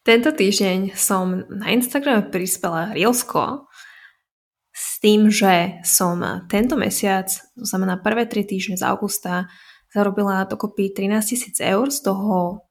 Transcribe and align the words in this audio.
Tento 0.00 0.32
týždeň 0.32 0.96
som 0.96 1.44
na 1.52 1.76
Instagrame 1.76 2.24
prispela 2.32 2.88
Reelsko 2.96 3.68
s 4.72 4.96
tým, 4.96 5.28
že 5.28 5.76
som 5.84 6.24
tento 6.48 6.72
mesiac, 6.80 7.28
to 7.28 7.68
znamená 7.68 8.00
prvé 8.00 8.24
tri 8.24 8.48
týždne 8.48 8.80
z 8.80 8.84
augusta, 8.88 9.52
zarobila 9.92 10.48
dokopy 10.48 10.96
13 10.96 11.20
tisíc 11.36 11.56
eur, 11.60 11.92
z 11.92 12.00
toho 12.00 12.64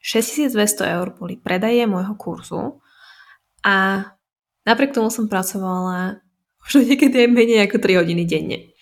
6200 0.00 0.56
eur 0.96 1.06
boli 1.12 1.36
predaje 1.36 1.84
môjho 1.84 2.16
kurzu 2.16 2.80
a 3.64 4.08
napriek 4.64 4.96
tomu 4.96 5.12
som 5.12 5.28
pracovala 5.28 6.20
možno 6.64 6.80
niekedy 6.80 7.24
aj 7.24 7.28
menej 7.28 7.60
ako 7.68 7.76
3 7.76 8.00
hodiny 8.00 8.24
denne. 8.24 8.72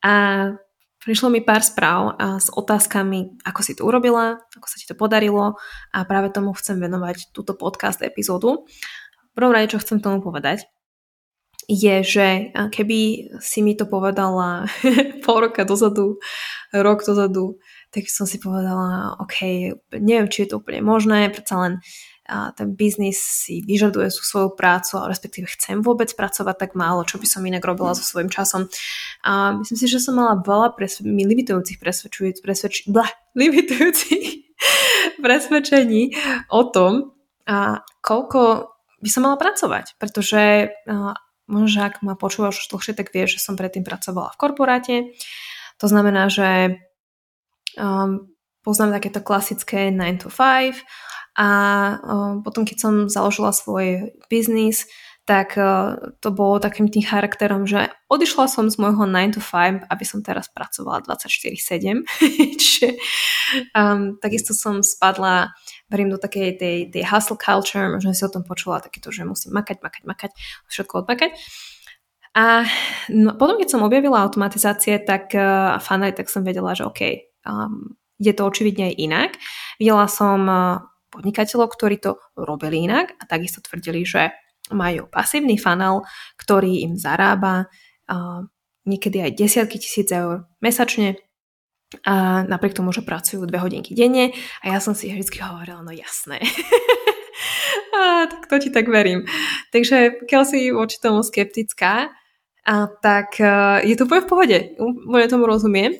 A 0.00 0.12
prišlo 1.04 1.28
mi 1.28 1.44
pár 1.44 1.60
správ 1.60 2.16
s 2.40 2.48
otázkami, 2.48 3.44
ako 3.44 3.60
si 3.60 3.76
to 3.76 3.84
urobila, 3.84 4.40
ako 4.56 4.66
sa 4.66 4.76
ti 4.80 4.88
to 4.88 4.96
podarilo 4.96 5.54
a 5.92 5.98
práve 6.08 6.32
tomu 6.32 6.56
chcem 6.56 6.80
venovať 6.80 7.30
túto 7.36 7.52
podcast 7.54 8.00
epizódu. 8.00 8.64
V 9.30 9.32
prvom 9.36 9.52
rade, 9.52 9.70
čo 9.70 9.82
chcem 9.82 10.00
tomu 10.00 10.24
povedať, 10.24 10.64
je, 11.68 11.96
že 12.04 12.52
keby 12.52 13.30
si 13.40 13.64
mi 13.64 13.72
to 13.72 13.88
povedala 13.88 14.68
pol 15.24 15.48
roka 15.48 15.64
dozadu, 15.64 16.20
rok 16.72 17.00
dozadu, 17.04 17.56
tak 17.88 18.10
som 18.10 18.28
si 18.28 18.36
povedala, 18.36 19.16
OK, 19.22 19.70
neviem, 19.96 20.28
či 20.28 20.44
je 20.44 20.48
to 20.52 20.58
úplne 20.60 20.84
možné, 20.84 21.32
predsa 21.32 21.56
len 21.60 21.72
a 22.24 22.56
ten 22.56 22.72
biznis 22.72 23.20
si 23.20 23.60
vyžaduje 23.60 24.08
sú 24.08 24.24
svoju 24.24 24.56
prácu, 24.56 24.96
ale 24.96 25.12
respektíve 25.12 25.44
chcem 25.52 25.84
vôbec 25.84 26.08
pracovať 26.16 26.56
tak 26.56 26.70
málo, 26.72 27.04
čo 27.04 27.20
by 27.20 27.26
som 27.28 27.44
inak 27.44 27.60
robila 27.60 27.92
so 27.92 28.00
svojím 28.00 28.32
časom. 28.32 28.72
A 29.20 29.52
myslím 29.60 29.76
si, 29.76 29.86
že 29.88 30.00
som 30.00 30.16
mala 30.16 30.40
veľa 30.40 30.72
presv- 30.72 31.04
limitujúcich 31.04 31.76
presvedčujúcich, 31.76 32.40
presvedč- 32.40 32.88
limitujúcich 33.36 34.56
presvedčení 35.24 36.16
o 36.48 36.62
tom, 36.72 37.12
a 37.44 37.84
koľko 38.00 38.72
by 39.04 39.08
som 39.12 39.28
mala 39.28 39.36
pracovať, 39.36 40.00
pretože 40.00 40.72
a, 40.88 41.12
možno, 41.44 41.68
že 41.68 41.80
ak 41.84 42.00
ma 42.00 42.16
počúvaš 42.16 42.64
už 42.64 42.72
dlhšie, 42.72 42.96
tak 42.96 43.12
vieš, 43.12 43.36
že 43.36 43.44
som 43.44 43.60
predtým 43.60 43.84
pracovala 43.84 44.32
v 44.32 44.40
korporáte. 44.40 44.96
To 45.76 45.86
znamená, 45.92 46.32
že 46.32 46.80
um, 47.76 48.32
poznám 48.64 48.96
takéto 48.96 49.20
klasické 49.20 49.92
9 49.92 50.24
to 50.24 50.32
5 50.32 50.72
a 51.34 51.48
potom, 52.46 52.62
keď 52.62 52.76
som 52.78 52.94
založila 53.10 53.50
svoj 53.50 54.14
biznis, 54.30 54.86
tak 55.24 55.56
to 56.20 56.28
bolo 56.36 56.60
takým 56.60 56.92
tým 56.92 57.00
charakterom, 57.00 57.64
že 57.64 57.88
odišla 58.12 58.44
som 58.44 58.68
z 58.68 58.76
môjho 58.76 59.08
9 59.08 59.34
to 59.34 59.40
5, 59.40 59.88
aby 59.88 60.04
som 60.04 60.20
teraz 60.20 60.52
pracovala 60.52 61.00
24-7. 61.00 62.04
Čiže 62.60 62.88
um, 63.72 64.20
takisto 64.20 64.52
som 64.52 64.84
spadla 64.84 65.56
verím 65.88 66.12
do 66.12 66.20
takej 66.20 66.60
tej, 66.60 66.76
tej 66.92 67.02
hustle 67.08 67.40
culture, 67.40 67.88
možno 67.88 68.12
si 68.12 68.20
o 68.20 68.28
tom 68.28 68.44
počula, 68.44 68.84
takéto, 68.84 69.08
že 69.08 69.24
musím 69.24 69.56
makať, 69.56 69.80
makať, 69.80 70.02
makať, 70.04 70.30
všetko 70.68 71.08
odmakať. 71.08 71.32
A 72.34 72.66
no, 73.08 73.32
potom, 73.38 73.56
keď 73.56 73.68
som 73.72 73.86
objavila 73.86 74.20
automatizácie 74.26 75.00
tak, 75.00 75.32
uh, 75.32 75.80
funnel, 75.80 76.12
tak 76.12 76.28
som 76.28 76.44
vedela, 76.44 76.76
že 76.76 76.84
OK, 76.84 77.00
um, 77.48 77.96
je 78.20 78.32
to 78.36 78.44
očividne 78.44 78.92
aj 78.92 78.94
inak. 79.00 79.30
Videla 79.80 80.04
som 80.10 80.40
uh, 80.44 80.84
podnikateľov, 81.14 81.70
ktorí 81.70 82.02
to 82.02 82.18
robili 82.34 82.90
inak 82.90 83.14
a 83.16 83.24
takisto 83.30 83.62
tvrdili, 83.62 84.02
že 84.02 84.34
majú 84.74 85.06
pasívny 85.06 85.54
funnel, 85.60 86.02
ktorý 86.40 86.82
im 86.88 86.98
zarába 86.98 87.70
uh, 88.10 88.42
niekedy 88.88 89.22
aj 89.22 89.36
desiatky 89.36 89.78
tisíc 89.78 90.08
eur 90.10 90.48
mesačne 90.58 91.20
a 92.02 92.42
napriek 92.42 92.74
tomu, 92.74 92.90
že 92.90 93.06
pracujú 93.06 93.46
dve 93.46 93.62
hodinky 93.62 93.94
denne 93.94 94.34
a 94.64 94.74
ja 94.74 94.78
som 94.82 94.98
si 94.98 95.12
vždy 95.12 95.38
hovorila, 95.38 95.84
no 95.84 95.94
jasné. 95.94 96.42
a, 97.96 98.26
tak 98.26 98.50
to 98.50 98.56
ti 98.58 98.68
tak 98.74 98.90
verím. 98.90 99.22
Takže 99.70 100.26
keď 100.26 100.42
si 100.42 100.74
voči 100.74 100.98
tomu 100.98 101.22
skeptická, 101.22 102.10
a, 102.64 102.74
tak 102.98 103.38
a, 103.38 103.84
je 103.84 103.94
to 103.94 104.10
úplne 104.10 104.24
v 104.26 104.30
pohode. 104.30 104.58
Úplne 104.80 105.30
tomu 105.30 105.44
rozumiem. 105.46 105.94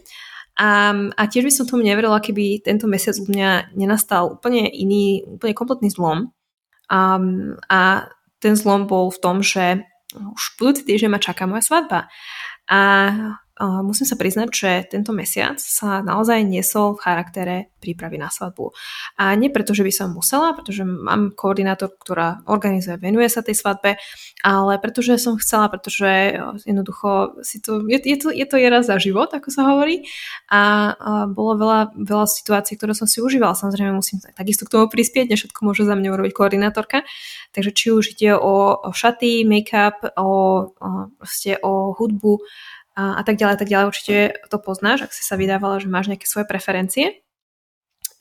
A, 0.54 0.94
a 0.94 1.22
tiež 1.26 1.42
by 1.47 1.53
som 1.53 1.66
tomu 1.66 1.82
neverila, 1.82 2.22
keby 2.22 2.62
tento 2.62 2.87
mesiac 2.87 3.19
u 3.19 3.26
mňa 3.26 3.75
nenastal 3.75 4.38
úplne 4.38 4.70
iný, 4.70 5.26
úplne 5.26 5.54
kompletný 5.54 5.91
zlom. 5.91 6.31
A, 6.87 7.19
a 7.66 7.81
ten 8.38 8.54
zlom 8.54 8.87
bol 8.87 9.10
v 9.10 9.19
tom, 9.19 9.42
že 9.42 9.82
už 10.15 10.42
budúci 10.60 10.87
týždeň 10.87 11.10
ma 11.10 11.19
čaká 11.19 11.50
moja 11.50 11.66
svadba. 11.66 12.06
A 12.70 12.81
musím 13.60 14.06
sa 14.06 14.19
priznať, 14.19 14.48
že 14.50 14.70
tento 14.91 15.15
mesiac 15.15 15.62
sa 15.62 16.03
naozaj 16.03 16.42
niesol 16.42 16.98
v 16.98 17.03
charaktere 17.06 17.56
prípravy 17.78 18.16
na 18.16 18.32
svadbu. 18.32 18.72
A 19.20 19.37
nie 19.37 19.53
preto, 19.53 19.76
že 19.76 19.84
by 19.84 19.92
som 19.92 20.16
musela, 20.16 20.56
pretože 20.56 20.82
mám 20.82 21.37
koordinátor, 21.37 21.92
ktorá 21.94 22.41
organizuje, 22.48 22.97
venuje 22.97 23.28
sa 23.28 23.44
tej 23.44 23.54
svadbe, 23.60 24.00
ale 24.41 24.81
pretože 24.81 25.20
som 25.20 25.37
chcela, 25.37 25.69
pretože 25.69 26.41
jednoducho 26.65 27.38
si 27.44 27.60
to, 27.60 27.84
je, 27.87 28.00
je, 28.00 28.16
to, 28.16 28.32
je 28.32 28.47
to 28.48 28.56
raz 28.72 28.88
za 28.88 28.97
život, 28.97 29.28
ako 29.31 29.53
sa 29.53 29.69
hovorí. 29.69 30.09
A, 30.48 30.94
a 30.97 31.10
bolo 31.28 31.60
veľa, 31.60 31.81
veľa 31.94 32.26
situácií, 32.26 32.75
ktoré 32.81 32.97
som 32.97 33.04
si 33.04 33.21
užívala. 33.21 33.54
Samozrejme 33.54 33.92
musím 33.92 34.19
takisto 34.34 34.65
k 34.65 34.72
tomu 34.72 34.88
prispieť, 34.88 35.28
ne 35.31 35.36
všetko 35.36 35.60
môže 35.62 35.84
za 35.84 35.94
mňa 35.94 36.09
urobiť 36.10 36.32
koordinátorka. 36.32 37.06
Takže 37.53 37.71
či 37.71 37.86
už 37.92 38.19
ide 38.19 38.34
o, 38.34 38.81
o 38.81 38.91
šaty, 38.91 39.44
make-up, 39.44 40.00
o, 40.16 40.72
o, 40.75 40.91
o 41.62 41.72
hudbu, 41.94 42.34
a, 42.94 43.19
a 43.19 43.22
tak 43.27 43.37
ďalej, 43.37 43.59
tak 43.59 43.69
ďalej. 43.71 43.91
Určite 43.91 44.16
to 44.50 44.56
poznáš, 44.62 45.06
ak 45.06 45.12
si 45.12 45.22
sa 45.27 45.34
vydávala, 45.34 45.82
že 45.82 45.91
máš 45.91 46.10
nejaké 46.10 46.27
svoje 46.31 46.47
preferencie. 46.47 47.22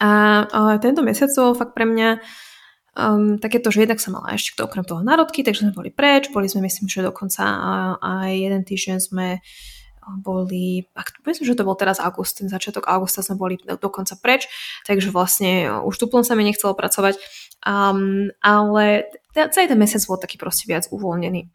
A, 0.01 0.43
a 0.49 0.59
tento 0.81 1.05
mesiac 1.05 1.29
bol 1.37 1.53
fakt 1.53 1.77
pre 1.77 1.85
mňa 1.85 2.19
um, 2.97 3.37
takéto, 3.37 3.69
že 3.69 3.85
jednak 3.85 4.01
som 4.01 4.17
mala 4.17 4.35
ešte 4.35 4.59
okrem 4.59 4.83
toho 4.83 5.05
národky, 5.05 5.45
takže 5.45 5.69
sme 5.69 5.77
boli 5.77 5.89
preč, 5.93 6.33
boli 6.33 6.49
sme 6.49 6.65
myslím, 6.65 6.89
že 6.89 7.05
dokonca 7.05 7.43
aj 8.01 8.31
jeden 8.33 8.61
týždeň 8.65 8.97
sme 8.99 9.39
boli, 10.19 10.83
ak, 10.99 11.23
myslím, 11.23 11.47
že 11.47 11.55
to 11.55 11.63
bol 11.63 11.79
teraz 11.79 11.95
august, 11.95 12.43
ten 12.43 12.51
začiatok 12.51 12.91
augusta 12.91 13.23
sme 13.23 13.39
boli 13.39 13.55
dokonca 13.55 14.19
preč, 14.19 14.51
takže 14.83 15.07
vlastne 15.15 15.71
už 15.87 15.95
tuplom 15.95 16.27
sa 16.27 16.35
mi 16.35 16.43
nechcelo 16.43 16.75
pracovať, 16.75 17.15
um, 17.63 18.27
ale 18.43 19.07
celý 19.31 19.71
ten 19.71 19.79
mesiac 19.79 20.03
bol 20.03 20.19
taký 20.19 20.35
proste 20.35 20.67
viac 20.67 20.91
uvoľnený. 20.91 21.47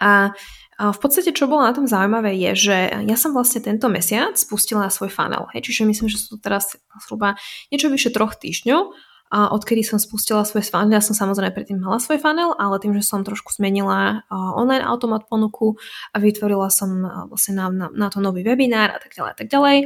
A 0.00 0.36
v 0.76 0.98
podstate, 1.00 1.32
čo 1.32 1.48
bolo 1.48 1.64
na 1.64 1.72
tom 1.72 1.88
zaujímavé, 1.88 2.36
je, 2.36 2.68
že 2.68 2.76
ja 3.08 3.16
som 3.16 3.32
vlastne 3.32 3.64
tento 3.64 3.88
mesiac 3.88 4.36
spustila 4.36 4.92
svoj 4.92 5.08
funnel. 5.08 5.48
Hej, 5.56 5.72
čiže 5.72 5.88
myslím, 5.88 6.12
že 6.12 6.20
sú 6.20 6.36
to 6.36 6.38
teraz 6.44 6.76
zhruba 7.08 7.40
niečo 7.72 7.88
vyše 7.88 8.12
troch 8.12 8.36
týždňov, 8.36 8.92
a 9.26 9.50
odkedy 9.50 9.82
som 9.82 9.98
spustila 9.98 10.46
svoj 10.46 10.62
funnel, 10.62 10.94
ja 10.94 11.02
som 11.02 11.10
samozrejme 11.10 11.50
predtým 11.50 11.82
mala 11.82 11.98
svoj 11.98 12.22
funnel, 12.22 12.54
ale 12.62 12.78
tým, 12.78 12.94
že 12.94 13.02
som 13.02 13.26
trošku 13.26 13.50
zmenila 13.58 14.22
online 14.30 14.86
automat 14.86 15.26
ponuku 15.26 15.74
a 16.14 16.22
vytvorila 16.22 16.70
som 16.70 17.02
vlastne 17.26 17.58
na, 17.58 17.66
na, 17.66 17.86
na 17.90 18.06
to 18.06 18.22
nový 18.22 18.46
webinár 18.46 18.94
a 18.94 19.02
tak 19.02 19.18
ďalej 19.18 19.30
a 19.34 19.36
tak 19.36 19.48
ďalej, 19.50 19.76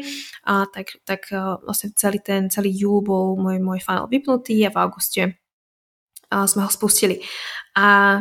a 0.44 0.53
tak, 0.69 0.87
tak 1.09 1.22
vlastne 1.65 1.88
celý 1.97 2.20
ten, 2.20 2.53
celý 2.53 2.69
júl 2.69 3.00
bol 3.00 3.41
môj, 3.41 3.65
môj 3.65 3.81
funnel 3.81 4.12
vypnutý 4.12 4.60
a 4.69 4.75
v 4.75 4.76
auguste 4.76 5.22
a 6.28 6.44
sme 6.44 6.69
ho 6.69 6.70
spustili. 6.70 7.25
A 7.81 8.20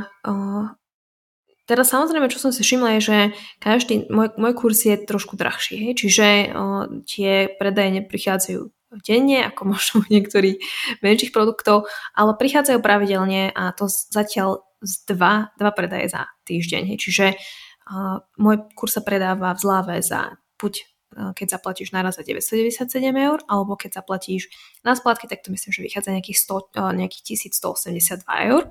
Teraz 1.70 1.94
samozrejme, 1.94 2.34
čo 2.34 2.42
som 2.42 2.50
si 2.50 2.66
všimla, 2.66 2.98
je, 2.98 3.02
že 3.06 3.18
každý, 3.62 4.10
môj, 4.10 4.34
môj 4.42 4.58
kurz 4.58 4.90
je 4.90 4.98
trošku 4.98 5.38
drahší, 5.38 5.78
hej? 5.78 5.94
čiže 5.94 6.26
o, 6.50 6.90
tie 7.06 7.46
predaje 7.46 8.02
neprichádzajú 8.02 8.62
denne, 9.06 9.46
ako 9.46 9.62
možno 9.78 10.02
niektorých 10.10 10.58
menších 11.06 11.30
produktov, 11.30 11.86
ale 12.18 12.34
prichádzajú 12.34 12.82
pravidelne 12.82 13.54
a 13.54 13.70
to 13.78 13.86
zatiaľ 13.86 14.66
z 14.82 15.14
dva, 15.14 15.54
dva 15.62 15.70
predaje 15.70 16.10
za 16.10 16.26
týždeň. 16.50 16.90
Hej? 16.90 16.98
Čiže 17.06 17.26
o, 17.38 18.26
môj 18.42 18.66
kurz 18.74 18.98
sa 18.98 19.06
predáva 19.06 19.54
v 19.54 19.62
zláve 19.62 19.96
za 20.02 20.42
buď 20.58 20.90
keď 21.10 21.58
zaplatíš 21.58 21.90
naraz 21.90 22.22
za 22.22 22.24
997 22.24 22.86
eur, 23.18 23.42
alebo 23.50 23.74
keď 23.74 24.02
zaplatíš 24.02 24.46
na 24.86 24.94
splátky, 24.94 25.26
tak 25.26 25.42
to 25.42 25.50
myslím, 25.50 25.74
že 25.74 25.82
vychádza 25.82 26.14
nejakých, 26.14 26.38
100, 26.38 26.96
nejakých 27.02 27.24
1182 27.50 28.50
eur 28.54 28.64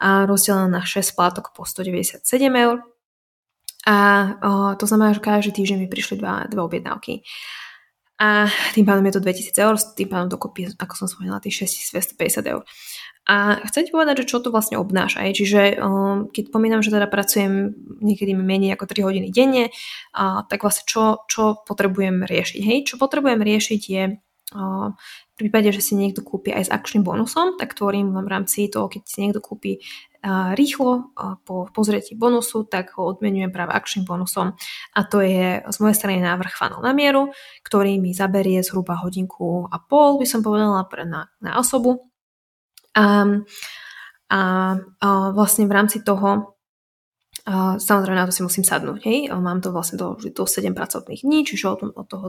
a 0.00 0.24
rozdelené 0.26 0.70
na 0.70 0.82
6 0.86 1.14
splátok 1.14 1.50
po 1.52 1.66
197 1.66 2.22
eur. 2.54 2.82
A 3.86 3.96
o, 4.42 4.76
to 4.76 4.84
znamená, 4.84 5.16
že 5.16 5.24
každý 5.24 5.50
týždeň 5.54 5.78
mi 5.84 5.88
prišli 5.88 6.20
dva, 6.20 6.44
dve 6.50 6.60
objednávky. 6.60 7.24
A 8.18 8.50
tým 8.74 8.82
pádom 8.82 9.06
je 9.06 9.14
to 9.14 9.22
2000 9.22 9.54
eur, 9.62 9.74
tým 9.94 10.10
pádom 10.10 10.26
dokopy, 10.26 10.74
ako 10.74 10.94
som 10.98 11.06
spomínala, 11.06 11.38
tých 11.38 11.62
6250 11.70 12.50
eur. 12.50 12.66
A 13.28 13.62
chcem 13.70 13.86
ti 13.86 13.94
povedať, 13.94 14.24
že 14.24 14.34
čo 14.34 14.42
to 14.42 14.50
vlastne 14.50 14.80
obnáša. 14.80 15.22
Je. 15.30 15.44
Čiže 15.44 15.78
um, 15.78 16.26
keď 16.32 16.48
pomínam, 16.50 16.80
že 16.82 16.90
teda 16.90 17.06
pracujem 17.06 17.76
niekedy 18.02 18.34
menej 18.34 18.74
ako 18.74 18.90
3 18.90 19.06
hodiny 19.06 19.28
denne, 19.30 19.70
uh, 19.70 20.42
tak 20.50 20.66
vlastne 20.66 20.88
čo, 20.88 21.28
čo 21.30 21.62
potrebujem 21.62 22.24
riešiť. 22.24 22.60
Hej? 22.64 22.78
Čo 22.88 22.94
potrebujem 22.96 23.38
riešiť 23.38 23.80
je 23.84 24.04
uh, 24.16 24.88
v 25.38 25.46
prípade, 25.46 25.70
že 25.70 25.78
si 25.78 25.94
niekto 25.94 26.26
kúpi 26.26 26.50
aj 26.50 26.66
s 26.66 26.70
akčným 26.74 27.06
bonusom, 27.06 27.54
tak 27.54 27.78
tvorím 27.78 28.10
v 28.10 28.26
rámci 28.26 28.66
toho, 28.66 28.90
keď 28.90 29.02
si 29.06 29.22
niekto 29.22 29.38
kúpi 29.38 29.78
rýchlo 30.58 31.14
po 31.46 31.70
pozretí 31.70 32.18
bonusu, 32.18 32.66
tak 32.66 32.98
ho 32.98 33.06
odmenujem 33.06 33.54
práve 33.54 33.70
akčným 33.70 34.02
bonusom. 34.02 34.58
A 34.98 35.00
to 35.06 35.22
je 35.22 35.62
z 35.62 35.76
mojej 35.78 35.94
strany 35.94 36.18
návrh 36.18 36.58
funnel 36.58 36.82
na 36.82 36.90
mieru, 36.90 37.30
ktorý 37.62 38.02
mi 38.02 38.10
zaberie 38.10 38.58
zhruba 38.66 38.98
hodinku 38.98 39.70
a 39.70 39.78
pol, 39.78 40.18
by 40.18 40.26
som 40.26 40.42
povedala, 40.42 40.82
na, 41.06 41.30
na 41.38 41.52
osobu. 41.62 42.10
A, 42.98 43.38
a, 44.26 44.40
a 44.98 45.08
vlastne 45.30 45.70
v 45.70 45.76
rámci 45.78 46.02
toho 46.02 46.57
samozrejme 47.80 48.18
na 48.18 48.28
to 48.28 48.34
si 48.36 48.44
musím 48.44 48.60
sadnúť, 48.60 49.00
hej. 49.08 49.18
Mám 49.32 49.64
to 49.64 49.72
vlastne 49.72 49.96
do, 49.96 50.20
do 50.20 50.44
7 50.44 50.76
pracovných 50.76 51.24
dní, 51.24 51.48
čiže 51.48 51.64
od, 51.72 51.80
od 51.96 52.06
toho 52.06 52.26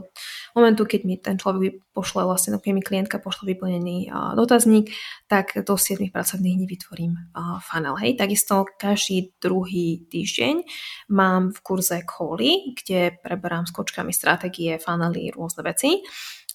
momentu, 0.56 0.88
keď 0.88 1.00
mi 1.04 1.20
ten 1.20 1.36
človek 1.36 1.84
pošle 1.92 2.24
vlastne, 2.24 2.56
keď 2.56 2.72
mi 2.72 2.80
klientka 2.80 3.20
pošle 3.20 3.52
vyplnený 3.52 4.08
uh, 4.08 4.32
dotazník, 4.32 4.88
tak 5.28 5.60
do 5.60 5.76
7 5.76 6.08
pracovných 6.08 6.56
dní 6.56 6.66
vytvorím 6.66 7.12
uh, 7.36 7.60
funnel, 7.60 8.00
hej. 8.00 8.16
Takisto 8.16 8.64
každý 8.80 9.36
druhý 9.44 10.08
týždeň 10.08 10.64
mám 11.12 11.52
v 11.52 11.58
kurze 11.60 12.00
Cally, 12.00 12.72
kde 12.80 13.20
preberám 13.20 13.68
s 13.68 13.76
kočkami 13.76 14.16
stratégie, 14.16 14.80
funnely, 14.80 15.36
rôzne 15.36 15.68
veci. 15.68 16.00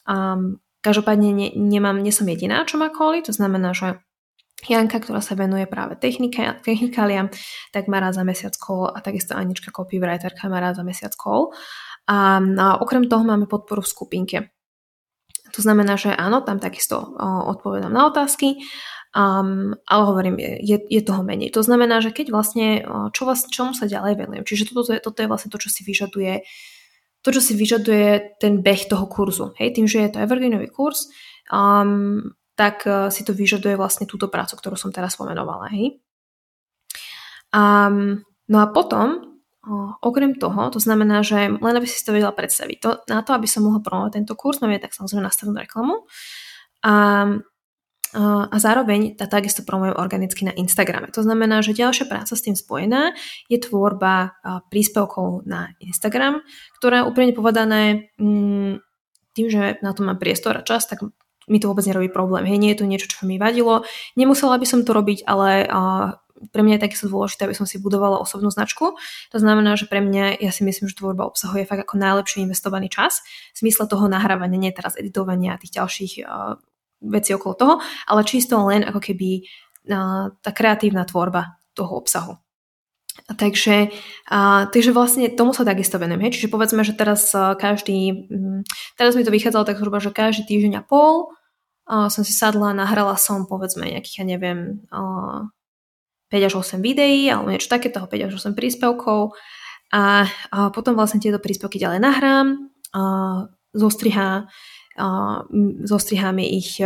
Um, 0.10 0.58
každopádne 0.82 1.30
ne, 1.34 1.48
nemám, 1.54 2.02
nie 2.02 2.14
som 2.14 2.26
jediná, 2.26 2.66
čo 2.66 2.82
má 2.82 2.90
Cally, 2.90 3.22
to 3.22 3.30
znamená, 3.30 3.78
že 3.78 4.02
Janka, 4.64 5.04
ktorá 5.04 5.20
sa 5.20 5.36
venuje 5.36 5.68
práve 5.68 6.00
technika, 6.00 6.56
technikáliam, 6.64 7.28
tak 7.76 7.92
má 7.92 8.00
rád 8.00 8.16
za 8.16 8.24
mesiac 8.24 8.56
call 8.56 8.88
a 8.88 9.04
takisto 9.04 9.36
Anička 9.36 9.76
copywriterka 9.76 10.48
má 10.48 10.64
rád 10.64 10.80
za 10.80 10.84
mesiac 10.88 11.12
call. 11.12 11.52
A, 12.08 12.40
a 12.40 12.66
okrem 12.80 13.12
toho 13.12 13.28
máme 13.28 13.52
podporu 13.52 13.84
v 13.84 13.92
skupinke. 13.92 14.38
To 15.54 15.60
znamená, 15.60 16.00
že 16.00 16.16
áno, 16.16 16.42
tam 16.42 16.60
takisto 16.60 17.16
odpovedám 17.22 17.94
na 17.94 18.10
otázky, 18.10 18.60
um, 19.16 19.76
ale 19.88 20.02
hovorím, 20.04 20.36
je, 20.40 20.78
je 20.82 21.02
toho 21.04 21.24
menej. 21.24 21.54
To 21.56 21.64
znamená, 21.64 22.04
že 22.04 22.12
keď 22.12 22.34
vlastne, 22.34 22.84
čo 23.16 23.24
vlastne, 23.24 23.52
čomu 23.54 23.72
sa 23.72 23.88
ďalej 23.88 24.20
venujem, 24.20 24.44
čiže 24.44 24.72
toto 24.72 24.92
je, 24.92 25.00
toto 25.00 25.20
je 25.24 25.30
vlastne 25.32 25.52
to, 25.54 25.60
čo 25.62 25.70
si 25.72 25.84
vyžaduje 25.88 26.44
to, 27.26 27.34
čo 27.34 27.42
si 27.42 27.58
vyžaduje 27.58 28.38
ten 28.38 28.62
beh 28.62 28.86
toho 28.86 29.10
kurzu. 29.10 29.58
Hej, 29.58 29.82
tým, 29.82 29.90
že 29.90 30.06
je 30.06 30.14
to 30.14 30.22
evergreenový 30.22 30.70
kurz, 30.70 31.10
um, 31.50 32.22
tak 32.56 32.88
eh, 32.88 33.12
si 33.12 33.22
to 33.28 33.36
vyžaduje 33.36 33.76
vlastne 33.76 34.08
túto 34.08 34.32
prácu, 34.32 34.56
ktorú 34.56 34.80
som 34.80 34.90
teraz 34.90 35.20
spomenovala. 35.20 35.70
Hej? 35.76 36.00
Um, 37.56 38.26
no 38.52 38.58
a 38.60 38.68
potom, 38.68 39.40
okrem 40.04 40.36
toho, 40.36 40.70
to 40.70 40.78
znamená, 40.78 41.24
že 41.24 41.56
len 41.56 41.74
aby 41.76 41.88
si 41.88 42.04
to 42.04 42.14
vedela 42.14 42.36
predstaviť, 42.36 42.78
to, 42.84 42.90
na 43.10 43.24
to, 43.24 43.34
aby 43.34 43.48
som 43.48 43.64
mohla 43.64 43.80
promovať 43.80 44.22
tento 44.22 44.36
kurz, 44.38 44.60
mám 44.60 44.76
je 44.76 44.84
tak 44.84 44.94
samozrejme 44.94 45.24
nastavenú 45.24 45.58
reklamu 45.58 46.06
a, 46.86 47.26
a 48.52 48.58
zároveň 48.62 49.18
tá 49.18 49.26
takisto 49.26 49.66
promujem 49.66 49.98
organicky 49.98 50.46
na 50.46 50.54
Instagrame. 50.54 51.10
To 51.18 51.26
znamená, 51.26 51.66
že 51.66 51.74
ďalšia 51.74 52.06
práca 52.06 52.38
s 52.38 52.46
tým 52.46 52.54
spojená 52.54 53.18
je 53.50 53.58
tvorba 53.58 54.38
príspevkov 54.70 55.50
na 55.50 55.74
Instagram, 55.82 56.46
ktorá 56.78 57.10
úplne 57.10 57.34
povedané 57.34 58.14
mm, 58.22 58.86
tým, 59.34 59.48
že 59.50 59.82
na 59.82 59.92
to 59.98 60.06
mám 60.06 60.22
priestor 60.22 60.56
a 60.56 60.62
čas, 60.62 60.86
tak 60.86 61.02
mi 61.48 61.62
to 61.62 61.70
vôbec 61.70 61.86
nerobí 61.86 62.10
problém. 62.10 62.46
Hej, 62.46 62.58
nie 62.58 62.72
je 62.74 62.80
to 62.82 62.90
niečo, 62.90 63.08
čo 63.10 63.26
mi 63.26 63.38
vadilo. 63.38 63.86
Nemusela 64.18 64.58
by 64.58 64.66
som 64.66 64.82
to 64.82 64.92
robiť, 64.94 65.26
ale 65.30 65.66
uh, 65.70 66.18
pre 66.52 66.62
mňa 66.62 66.78
je 66.78 66.86
takisto 66.86 67.08
dôležité, 67.08 67.48
aby 67.48 67.56
som 67.56 67.64
si 67.64 67.80
budovala 67.80 68.20
osobnú 68.20 68.52
značku. 68.52 69.00
To 69.32 69.38
znamená, 69.40 69.80
že 69.80 69.88
pre 69.88 70.04
mňa, 70.04 70.42
ja 70.44 70.52
si 70.52 70.68
myslím, 70.68 70.92
že 70.92 71.00
tvorba 71.00 71.26
obsahu 71.26 71.62
je 71.62 71.70
fakt 71.70 71.86
ako 71.86 71.96
najlepšie 71.96 72.44
investovaný 72.44 72.92
čas. 72.92 73.24
V 73.56 73.66
zmysle 73.66 73.88
toho 73.88 74.06
nahrávania, 74.12 74.60
nie 74.60 74.72
teraz 74.76 75.00
editovania 75.00 75.56
a 75.56 75.62
tých 75.62 75.80
ďalších 75.80 76.14
uh, 76.26 76.60
vecí 77.06 77.32
okolo 77.34 77.54
toho, 77.56 77.74
ale 78.10 78.28
čisto 78.28 78.60
len 78.68 78.84
ako 78.84 79.00
keby 79.00 79.46
uh, 79.90 80.34
tá 80.44 80.52
kreatívna 80.52 81.08
tvorba 81.08 81.62
toho 81.76 82.00
obsahu. 82.00 82.45
Takže, 83.26 83.90
a, 84.30 84.68
takže 84.70 84.92
vlastne 84.92 85.32
tomu 85.32 85.56
sa 85.56 85.66
takisto 85.66 85.98
venujem. 85.98 86.30
Hej? 86.30 86.34
Čiže 86.38 86.52
povedzme, 86.52 86.86
že 86.86 86.94
teraz 86.94 87.32
každý, 87.34 88.28
mm, 88.30 88.62
teraz 89.00 89.18
mi 89.18 89.24
to 89.24 89.34
vychádzalo 89.34 89.64
tak 89.66 89.80
zhruba, 89.80 90.04
že 90.04 90.14
každý 90.14 90.46
týždeň 90.46 90.84
a 90.84 90.84
pol 90.86 91.32
a 91.90 92.12
som 92.12 92.22
si 92.22 92.36
sadla, 92.36 92.76
nahrala 92.76 93.18
som 93.18 93.50
povedzme 93.50 93.88
nejakých, 93.88 94.22
ja 94.22 94.26
neviem, 94.28 94.86
a, 94.94 95.48
5 96.30 96.48
až 96.52 96.54
8 96.60 96.84
videí 96.84 97.32
alebo 97.32 97.50
niečo 97.50 97.72
také, 97.72 97.88
toho 97.90 98.06
5 98.06 98.30
až 98.30 98.32
8 98.38 98.54
príspevkov 98.54 99.34
a, 99.90 100.28
a 100.52 100.58
potom 100.70 100.94
vlastne 100.94 101.24
tieto 101.24 101.40
príspevky 101.40 101.80
ďalej 101.82 102.04
nahrám, 102.04 102.48
a, 102.94 103.02
zostrihá, 103.74 104.52
a, 105.00 105.06
zostriháme 105.88 106.44
ich 106.46 106.78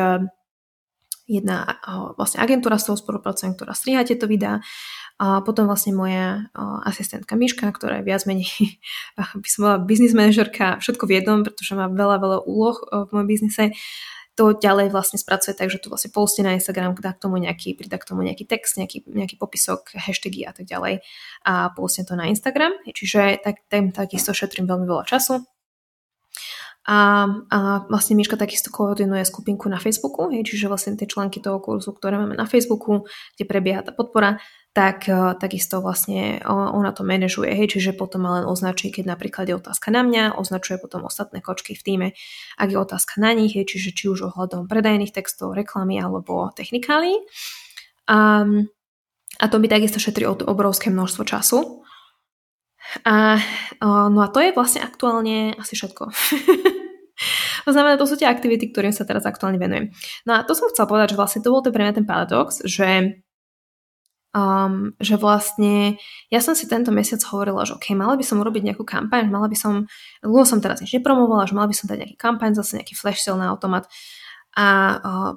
jedna 1.29 1.77
vlastne 2.17 2.41
agentúra 2.41 2.81
s 2.81 2.89
tou 2.89 2.97
spolupracujem, 2.97 3.53
ktorá 3.53 3.77
striha 3.77 4.01
tieto 4.01 4.25
videá 4.25 4.65
a 5.19 5.43
potom 5.43 5.67
vlastne 5.67 5.91
moja 5.91 6.47
asistentka 6.87 7.35
Miška, 7.35 7.67
ktorá 7.75 7.99
je 7.99 8.07
viac 8.07 8.23
menej, 8.23 8.79
by 9.43 9.47
som 9.51 9.59
bola 9.67 9.77
business 9.83 10.15
manažerka, 10.15 10.79
všetko 10.79 11.03
v 11.03 11.19
jednom, 11.19 11.43
pretože 11.43 11.75
má 11.75 11.91
veľa, 11.91 12.17
veľa 12.23 12.37
úloh 12.47 12.79
v 12.87 13.09
mojom 13.11 13.27
biznise, 13.27 13.75
to 14.39 14.55
ďalej 14.55 14.95
vlastne 14.95 15.19
spracuje 15.19 15.51
tak, 15.51 15.67
že 15.67 15.83
to 15.83 15.91
vlastne 15.91 16.15
postí 16.15 16.39
na 16.39 16.55
Instagram, 16.55 16.95
dá 16.95 17.11
k 17.11 17.19
tomu 17.27 17.43
nejaký, 17.43 17.75
pridá 17.75 17.99
k 17.99 18.07
tomu 18.07 18.23
nejaký 18.23 18.47
text, 18.47 18.79
nejaký, 18.79 19.03
nejaký 19.03 19.35
popisok, 19.35 19.91
hashtagy 19.99 20.47
a 20.47 20.55
tak 20.55 20.63
ďalej 20.63 21.03
a 21.43 21.75
postne 21.75 22.07
to 22.07 22.15
na 22.15 22.31
Instagram. 22.31 22.71
Čiže 22.87 23.43
tak, 23.43 23.67
tak, 23.67 23.91
takisto 23.91 24.31
šetrím 24.31 24.63
veľmi 24.63 24.87
veľa 24.87 25.03
času. 25.03 25.43
A, 26.87 27.27
a 27.51 27.57
vlastne 27.91 28.15
Miška 28.15 28.39
takisto 28.39 28.71
koordinuje 28.71 29.27
skupinku 29.27 29.67
na 29.67 29.75
Facebooku, 29.75 30.31
čiže 30.31 30.71
vlastne 30.71 30.95
tie 30.95 31.03
články 31.03 31.43
toho 31.43 31.59
kurzu, 31.59 31.91
ktoré 31.91 32.15
máme 32.15 32.39
na 32.39 32.47
Facebooku, 32.47 33.03
kde 33.35 33.43
prebieha 33.43 33.83
tá 33.83 33.91
podpora, 33.91 34.39
tak 34.73 35.09
e, 35.09 35.33
takisto 35.41 35.81
vlastne 35.81 36.39
ona 36.45 36.93
to 36.93 37.01
manažuje, 37.01 37.49
hej, 37.49 37.73
čiže 37.73 37.97
potom 37.97 38.25
ma 38.25 38.41
len 38.41 38.45
označí, 38.45 38.93
keď 38.93 39.17
napríklad 39.17 39.49
je 39.49 39.57
otázka 39.57 39.89
na 39.89 40.05
mňa, 40.05 40.37
označuje 40.37 40.77
potom 40.77 41.09
ostatné 41.09 41.41
kočky 41.41 41.73
v 41.73 41.81
týme, 41.81 42.07
ak 42.55 42.69
je 42.69 42.77
otázka 42.77 43.17
na 43.17 43.33
nich, 43.33 43.57
hej, 43.57 43.65
čiže 43.65 43.97
či 43.97 44.05
už 44.13 44.29
ohľadom 44.33 44.69
predajných 44.69 45.09
textov, 45.09 45.57
reklamy 45.57 45.97
alebo 45.97 46.53
technikálií. 46.53 47.17
A, 48.09 48.45
a 49.41 49.45
to 49.49 49.55
mi 49.57 49.67
takisto 49.69 49.97
šetrí 49.97 50.25
obrovské 50.25 50.93
množstvo 50.93 51.23
času. 51.25 51.85
A, 53.05 53.37
no 53.85 54.19
a 54.25 54.29
to 54.33 54.41
je 54.41 54.53
vlastne 54.53 54.81
aktuálne 54.81 55.53
asi 55.61 55.77
všetko. 55.77 56.09
to 57.65 57.69
znamená, 57.69 58.01
to 58.01 58.09
sú 58.09 58.17
tie 58.17 58.25
aktivity, 58.25 58.73
ktorým 58.73 58.93
sa 58.93 59.05
teraz 59.05 59.29
aktuálne 59.29 59.61
venujem. 59.61 59.93
No 60.25 60.41
a 60.41 60.45
to 60.45 60.57
som 60.57 60.69
chcela 60.73 60.89
povedať, 60.89 61.13
že 61.13 61.19
vlastne 61.21 61.41
to 61.45 61.53
bol 61.53 61.61
to 61.61 61.69
pre 61.69 61.85
mňa 61.85 62.01
ten 62.01 62.09
paradox, 62.09 62.65
že 62.65 63.21
um, 64.35 64.93
že 65.01 65.15
vlastne 65.17 65.97
ja 66.29 66.39
som 66.39 66.53
si 66.53 66.69
tento 66.69 66.93
mesiac 66.93 67.21
hovorila, 67.29 67.65
že 67.65 67.77
ok, 67.77 67.97
mala 67.97 68.13
by 68.13 68.25
som 68.25 68.41
urobiť 68.41 68.73
nejakú 68.73 68.85
kampaň, 68.85 69.29
mala 69.29 69.49
by 69.49 69.57
som, 69.57 69.89
dlho 70.21 70.45
som 70.45 70.61
teraz 70.61 70.81
nič 70.81 70.93
nepromovala, 70.97 71.49
že 71.49 71.57
mala 71.57 71.69
by 71.69 71.75
som 71.75 71.89
dať 71.89 71.97
nejaký 72.05 72.17
kampaň, 72.17 72.53
zase 72.53 72.77
nejaký 72.77 72.93
flash 72.93 73.25
sale 73.25 73.41
na 73.41 73.49
automat 73.49 73.89
a 74.53 74.65
uh, 75.01 75.31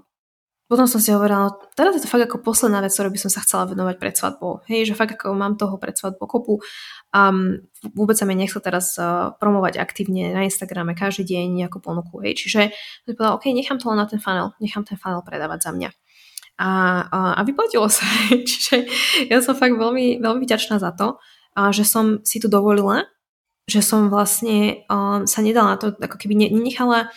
potom 0.73 0.89
som 0.89 1.05
si 1.05 1.13
hovorila, 1.13 1.53
no, 1.53 1.61
teraz 1.77 1.93
je 1.93 2.01
to 2.01 2.09
fakt 2.09 2.25
ako 2.25 2.41
posledná 2.41 2.81
vec, 2.81 2.97
ktorú 2.97 3.13
by 3.13 3.21
som 3.21 3.29
sa 3.29 3.45
chcela 3.45 3.69
venovať 3.69 4.01
pred 4.01 4.17
svadbou. 4.17 4.65
Hej, 4.73 4.89
že 4.89 4.97
fakt 4.97 5.21
ako 5.21 5.37
mám 5.37 5.61
toho 5.61 5.77
pred 5.77 5.93
svadbou 5.93 6.25
kopu. 6.25 6.65
Um, 7.13 7.69
vôbec 7.93 8.17
sa 8.17 8.25
mi 8.25 8.33
nechce 8.33 8.57
teraz 8.57 8.97
uh, 8.97 9.37
promovať 9.37 9.77
aktívne 9.77 10.33
na 10.33 10.49
Instagrame 10.49 10.97
každý 10.97 11.29
deň 11.29 11.61
nejakú 11.61 11.77
ponuku. 11.77 12.25
Hej, 12.25 12.41
čiže 12.41 12.73
som 13.05 13.13
povedala, 13.13 13.37
ok, 13.37 13.53
nechám 13.53 13.77
to 13.77 13.93
len 13.93 14.01
na 14.01 14.09
ten 14.09 14.17
funnel, 14.17 14.57
nechám 14.65 14.81
ten 14.81 14.97
funnel 14.97 15.21
predávať 15.21 15.61
za 15.61 15.71
mňa 15.77 15.93
a, 16.63 16.71
a, 17.11 17.19
a 17.37 17.41
vyplatilo 17.43 17.91
sa. 17.91 18.07
Čiže 18.49 18.87
ja 19.27 19.43
som 19.43 19.59
fakt 19.59 19.75
veľmi, 19.75 20.23
veľmi 20.23 20.47
vďačná 20.47 20.79
za 20.79 20.95
to, 20.95 21.19
a 21.59 21.75
že 21.75 21.85
som 21.85 22.23
si 22.25 22.41
to 22.41 22.49
dovolila, 22.49 23.05
že 23.67 23.85
som 23.85 24.09
vlastne 24.09 24.87
um, 24.89 25.29
sa 25.29 25.45
nedala 25.45 25.77
to, 25.77 25.93
ako 25.99 26.17
keby 26.17 26.49
nenechala, 26.49 27.13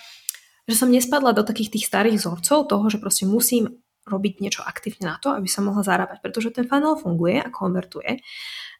že 0.66 0.76
som 0.76 0.90
nespadla 0.90 1.32
do 1.32 1.46
takých 1.46 1.78
tých 1.78 1.86
starých 1.88 2.18
vzorcov 2.20 2.68
toho, 2.68 2.86
že 2.90 2.98
proste 2.98 3.30
musím 3.30 3.80
robiť 4.06 4.34
niečo 4.42 4.62
aktívne 4.62 5.10
na 5.14 5.18
to, 5.18 5.34
aby 5.34 5.50
som 5.50 5.66
mohla 5.66 5.82
zarábať, 5.82 6.22
pretože 6.22 6.54
ten 6.54 6.70
funnel 6.70 6.98
funguje 6.98 7.42
a 7.42 7.50
konvertuje. 7.50 8.22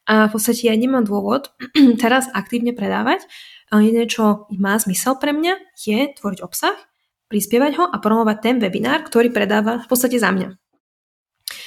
A 0.06 0.30
v 0.30 0.32
podstate 0.38 0.70
ja 0.70 0.76
nemám 0.78 1.02
dôvod 1.02 1.50
teraz 2.04 2.30
aktívne 2.30 2.78
predávať. 2.78 3.26
A 3.74 3.82
jediné, 3.82 4.06
čo 4.06 4.46
má 4.54 4.78
zmysel 4.78 5.18
pre 5.18 5.34
mňa, 5.34 5.58
je 5.82 6.14
tvoriť 6.14 6.46
obsah 6.46 6.78
prispievať 7.28 7.72
ho 7.82 7.86
a 7.90 7.98
promovať 7.98 8.38
ten 8.42 8.56
webinár, 8.62 9.06
ktorý 9.06 9.34
predáva 9.34 9.82
v 9.82 9.88
podstate 9.90 10.22
za 10.22 10.30
mňa. 10.30 10.50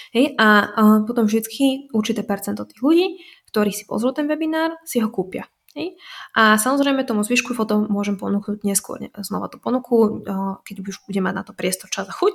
Hej, 0.08 0.40
a, 0.40 0.48
a 0.72 0.82
potom 1.04 1.28
vždy 1.28 1.92
určité 1.92 2.24
percento 2.24 2.64
tých 2.64 2.80
ľudí, 2.80 3.06
ktorí 3.52 3.70
si 3.76 3.84
pozrú 3.84 4.16
ten 4.16 4.24
webinár, 4.24 4.80
si 4.88 5.04
ho 5.04 5.08
kúpia. 5.12 5.44
Hej. 5.76 6.00
A 6.32 6.56
samozrejme 6.56 7.04
tomu 7.04 7.22
zvyšku 7.22 7.52
potom 7.52 7.86
môžem 7.86 8.16
ponúknuť 8.16 8.64
neskôr 8.64 8.98
znova 9.20 9.46
tú 9.52 9.60
ponuku, 9.60 10.24
keď 10.64 10.74
už 10.80 11.04
bude 11.04 11.20
mať 11.20 11.34
na 11.36 11.42
to 11.44 11.52
priestor, 11.52 11.92
čas 11.92 12.08
a 12.08 12.14
chuť. 12.14 12.34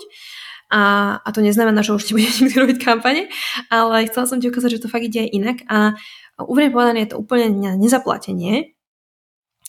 A, 0.71 0.81
a 1.19 1.29
to 1.35 1.43
neznamená, 1.43 1.83
že 1.83 1.91
už 1.91 2.13
bude 2.15 2.29
nikdy 2.39 2.55
robiť 2.55 2.77
kampane, 2.79 3.27
ale 3.67 4.07
chcela 4.07 4.29
som 4.29 4.39
ti 4.39 4.47
ukázať, 4.47 4.79
že 4.79 4.81
to 4.85 4.91
fakt 4.91 5.09
ide 5.09 5.27
aj 5.27 5.29
inak. 5.33 5.57
A 5.67 5.97
úvodne 6.39 6.71
povedané 6.71 7.03
je 7.03 7.17
to 7.17 7.19
úplne 7.19 7.51
nezaplatenie. 7.75 8.77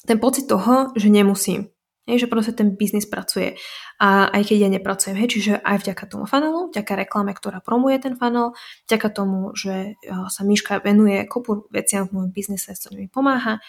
Ten 0.04 0.20
pocit 0.20 0.46
toho, 0.46 0.92
že 0.94 1.08
nemusím. 1.08 1.73
Hej, 2.04 2.24
že 2.24 2.28
proste 2.28 2.52
ten 2.52 2.76
biznis 2.76 3.08
pracuje. 3.08 3.56
A 3.96 4.28
aj 4.28 4.52
keď 4.52 4.68
ja 4.68 4.68
nepracujem, 4.68 5.16
hej, 5.16 5.28
čiže 5.32 5.52
aj 5.56 5.88
vďaka 5.88 6.04
tomu 6.04 6.28
funnelu, 6.28 6.68
vďaka 6.68 6.92
reklame, 7.00 7.32
ktorá 7.32 7.64
promuje 7.64 7.96
ten 7.96 8.12
funnel, 8.12 8.52
vďaka 8.84 9.08
tomu, 9.08 9.56
že 9.56 9.96
sa 10.04 10.44
Miška 10.44 10.84
venuje 10.84 11.24
kopu 11.24 11.64
veciam 11.72 12.04
v 12.04 12.12
môjom 12.12 12.30
biznise, 12.36 12.76
s 12.76 12.84
ktorými 12.84 13.08
pomáha 13.08 13.64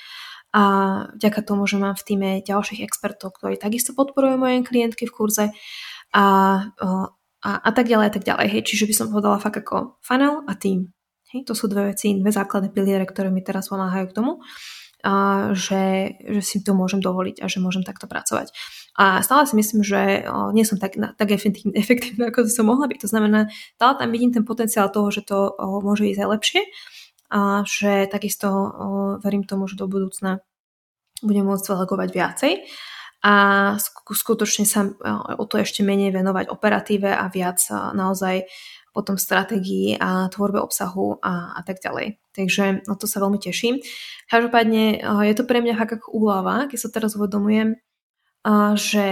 a 0.55 0.63
vďaka 1.19 1.43
tomu, 1.43 1.67
že 1.67 1.75
mám 1.75 1.99
v 1.99 2.05
týme 2.07 2.29
ďalších 2.39 2.79
expertov, 2.79 3.35
ktorí 3.35 3.59
takisto 3.59 3.91
podporujú 3.91 4.39
moje 4.39 4.63
klientky 4.63 5.03
v 5.03 5.15
kurze 5.15 5.45
a, 6.15 6.23
a, 7.43 7.49
a 7.59 7.69
tak 7.75 7.91
ďalej 7.91 8.07
a 8.07 8.13
tak 8.15 8.23
ďalej. 8.23 8.47
Hej. 8.55 8.61
Čiže 8.71 8.87
by 8.87 8.93
som 8.95 9.07
povedala 9.11 9.35
fakt 9.43 9.59
ako 9.59 9.99
funnel 9.99 10.47
a 10.47 10.55
team. 10.55 10.95
Hej. 11.35 11.51
To 11.51 11.59
sú 11.59 11.67
dve 11.67 11.91
veci, 11.91 12.15
dve 12.15 12.31
základné 12.31 12.71
piliere, 12.71 13.03
ktoré 13.03 13.35
mi 13.35 13.43
teraz 13.43 13.67
pomáhajú 13.67 14.11
k 14.11 14.15
tomu, 14.15 14.39
a 15.05 15.13
že, 15.53 16.17
že 16.17 16.41
si 16.41 16.57
to 16.65 16.73
môžem 16.73 16.97
dovoliť 16.97 17.37
a 17.39 17.45
že 17.45 17.61
môžem 17.61 17.85
takto 17.85 18.09
pracovať. 18.09 18.49
A 18.97 19.21
stále 19.21 19.45
si 19.45 19.53
myslím, 19.53 19.85
že 19.85 20.25
nie 20.57 20.65
som 20.65 20.81
tak, 20.81 20.97
tak 20.97 21.29
efektívna, 21.85 22.33
ako 22.33 22.49
som 22.49 22.65
mohla 22.65 22.89
byť. 22.89 23.05
To 23.05 23.11
znamená, 23.13 23.45
stále 23.77 23.93
tam 24.01 24.09
vidím 24.09 24.33
ten 24.33 24.41
potenciál 24.41 24.89
toho, 24.89 25.13
že 25.13 25.21
to 25.21 25.53
môže 25.85 26.09
ísť 26.09 26.25
aj 26.25 26.31
lepšie 26.33 26.61
a 27.29 27.61
že 27.69 28.09
takisto 28.09 28.49
verím 29.21 29.45
tomu, 29.45 29.69
že 29.69 29.77
do 29.77 29.85
budúcna 29.85 30.41
budem 31.21 31.45
môcť 31.45 31.69
delegovať 31.69 32.09
viacej 32.09 32.53
a 33.25 33.33
skutočne 34.05 34.69
sa 34.69 34.85
o 35.33 35.45
to 35.49 35.57
ešte 35.57 35.81
menej 35.81 36.13
venovať 36.13 36.45
operatíve 36.53 37.09
a 37.09 37.25
viac 37.25 37.57
naozaj 37.97 38.45
potom 38.93 39.17
stratégii 39.17 39.97
a 39.97 40.29
tvorbe 40.29 40.61
obsahu 40.61 41.17
a, 41.25 41.57
a 41.57 41.61
tak 41.65 41.81
ďalej. 41.81 42.21
Takže 42.37 42.85
na 42.85 42.95
to 42.95 43.09
sa 43.09 43.19
veľmi 43.19 43.41
teším. 43.41 43.81
Každopádne 44.29 45.01
je 45.25 45.33
to 45.35 45.43
pre 45.43 45.59
mňa 45.59 45.73
fakt 45.73 45.97
ako 45.97 46.13
úlava, 46.13 46.69
keď 46.69 46.79
sa 46.79 46.93
teraz 46.93 47.17
uvedomujem, 47.17 47.81
že 48.77 49.07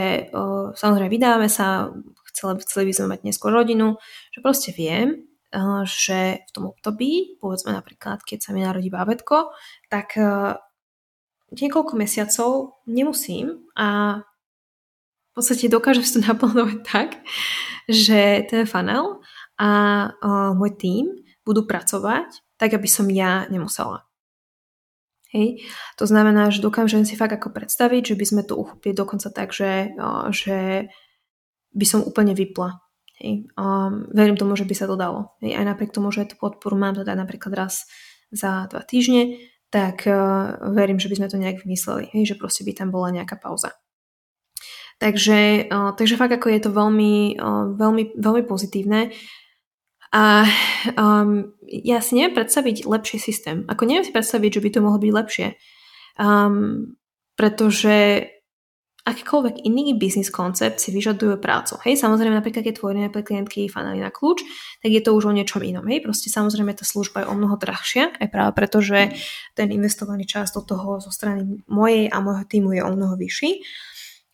samozrejme 0.77 1.09
vydáme 1.09 1.49
sa, 1.49 1.89
chceli, 2.31 2.61
chceli 2.63 2.83
by 2.87 2.93
sme 2.93 3.07
mať 3.17 3.19
neskôr 3.25 3.49
rodinu, 3.49 3.97
že 4.29 4.39
proste 4.45 4.71
viem, 4.71 5.25
že 5.89 6.45
v 6.47 6.51
tom 6.53 6.69
období, 6.69 7.41
povedzme 7.41 7.73
napríklad, 7.73 8.21
keď 8.21 8.39
sa 8.39 8.53
mi 8.53 8.61
narodí 8.61 8.93
bábetko, 8.93 9.51
tak 9.89 10.15
niekoľko 11.53 11.93
mesiacov 11.95 12.81
nemusím 12.89 13.61
a 13.77 14.21
v 15.33 15.41
podstate 15.41 15.65
dokážem 15.69 16.05
si 16.05 16.17
to 16.17 16.21
naplánovať 16.29 16.79
tak, 16.85 17.09
že 17.89 18.45
ten 18.49 18.65
funnel 18.69 19.21
a 19.57 19.69
uh, 20.09 20.51
môj 20.57 20.73
tým 20.77 21.05
budú 21.45 21.65
pracovať 21.65 22.41
tak, 22.57 22.73
aby 22.73 22.87
som 22.87 23.09
ja 23.09 23.45
nemusela. 23.49 24.07
Hej. 25.33 25.65
To 25.97 26.05
znamená, 26.05 26.53
že 26.53 26.61
dokážem 26.61 27.09
si 27.09 27.17
fakt 27.17 27.33
ako 27.33 27.49
predstaviť, 27.49 28.13
že 28.13 28.15
by 28.15 28.25
sme 28.25 28.41
to 28.45 28.53
uchopili 28.53 28.93
dokonca 28.93 29.33
tak, 29.33 29.49
že, 29.49 29.89
uh, 29.97 30.29
že 30.29 30.89
by 31.73 31.85
som 31.89 32.05
úplne 32.05 32.37
vypla. 32.37 32.77
Hej. 33.17 33.49
Um, 33.57 34.09
verím 34.13 34.37
tomu, 34.37 34.53
že 34.53 34.65
by 34.65 34.73
sa 34.77 34.85
to 34.85 34.93
dalo. 34.93 35.33
Hej. 35.41 35.57
Aj 35.57 35.65
napriek 35.65 35.89
tomu, 35.89 36.13
že 36.13 36.29
tú 36.29 36.37
podporu 36.37 36.77
mám 36.77 37.01
teda 37.01 37.17
napríklad 37.17 37.65
raz 37.65 37.89
za 38.29 38.69
dva 38.69 38.85
týždne, 38.85 39.37
tak 39.73 40.05
uh, 40.05 40.69
verím, 40.69 41.01
že 41.01 41.09
by 41.09 41.17
sme 41.17 41.27
to 41.33 41.41
nejak 41.41 41.65
vymysleli, 41.65 42.13
hej, 42.13 42.29
že 42.29 42.35
proste 42.37 42.61
by 42.61 42.77
tam 42.77 42.93
bola 42.93 43.09
nejaká 43.09 43.41
pauza. 43.41 43.73
Takže, 45.01 45.65
uh, 45.73 45.97
takže 45.97 46.13
fakt 46.13 46.37
ako 46.37 46.53
je 46.53 46.61
to 46.61 46.69
veľmi, 46.69 47.41
uh, 47.41 47.73
veľmi, 47.73 48.13
veľmi 48.13 48.43
pozitívne. 48.45 49.09
A 50.13 50.45
um, 50.93 51.57
ja 51.65 51.97
si 52.05 52.13
neviem 52.13 52.37
predstaviť 52.37 52.85
lepší 52.85 53.17
systém. 53.17 53.65
Ako 53.65 53.89
neviem 53.89 54.05
si 54.05 54.13
predstaviť, 54.13 54.61
že 54.61 54.61
by 54.61 54.69
to 54.69 54.83
mohlo 54.85 55.01
byť 55.01 55.09
lepšie. 55.09 55.47
Um, 56.21 56.93
pretože 57.33 58.29
akýkoľvek 59.03 59.67
iný 59.67 59.99
biznis 59.99 60.31
koncept 60.31 60.79
si 60.79 60.95
vyžaduje 60.95 61.35
prácu. 61.35 61.75
Hej, 61.83 61.99
samozrejme, 61.99 62.39
napríklad 62.39 62.63
keď 62.63 62.79
tvoríme 62.79 63.11
pre 63.11 63.19
klientky 63.19 63.67
fanely 63.67 63.99
na 63.99 64.07
kľúč, 64.07 64.47
tak 64.79 64.91
je 64.95 65.03
to 65.03 65.11
už 65.11 65.27
o 65.27 65.35
niečom 65.35 65.59
inom. 65.59 65.83
Hej, 65.91 66.07
proste 66.07 66.31
samozrejme 66.31 66.71
tá 66.71 66.87
služba 66.87 67.27
je 67.27 67.27
o 67.27 67.35
mnoho 67.35 67.59
drahšia, 67.59 68.15
aj 68.15 68.27
práve 68.31 68.51
preto, 68.55 68.79
že 68.79 69.11
ten 69.59 69.75
investovaný 69.75 70.23
čas 70.23 70.55
do 70.55 70.63
toho 70.63 71.03
zo 71.03 71.11
strany 71.11 71.59
mojej 71.67 72.07
a 72.07 72.23
môjho 72.23 72.47
týmu 72.47 72.79
je 72.79 72.81
o 72.83 72.91
mnoho 72.95 73.19
vyšší. 73.19 73.51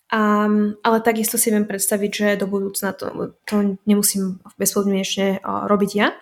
Um, 0.10 0.74
ale 0.82 1.06
takisto 1.06 1.38
si 1.38 1.54
viem 1.54 1.70
predstaviť, 1.70 2.12
že 2.14 2.28
do 2.42 2.50
budúcna 2.50 2.98
to, 2.98 3.38
to 3.46 3.78
nemusím 3.86 4.42
bezpodmienečne 4.58 5.42
uh, 5.42 5.70
robiť 5.70 5.92
ja. 5.98 6.14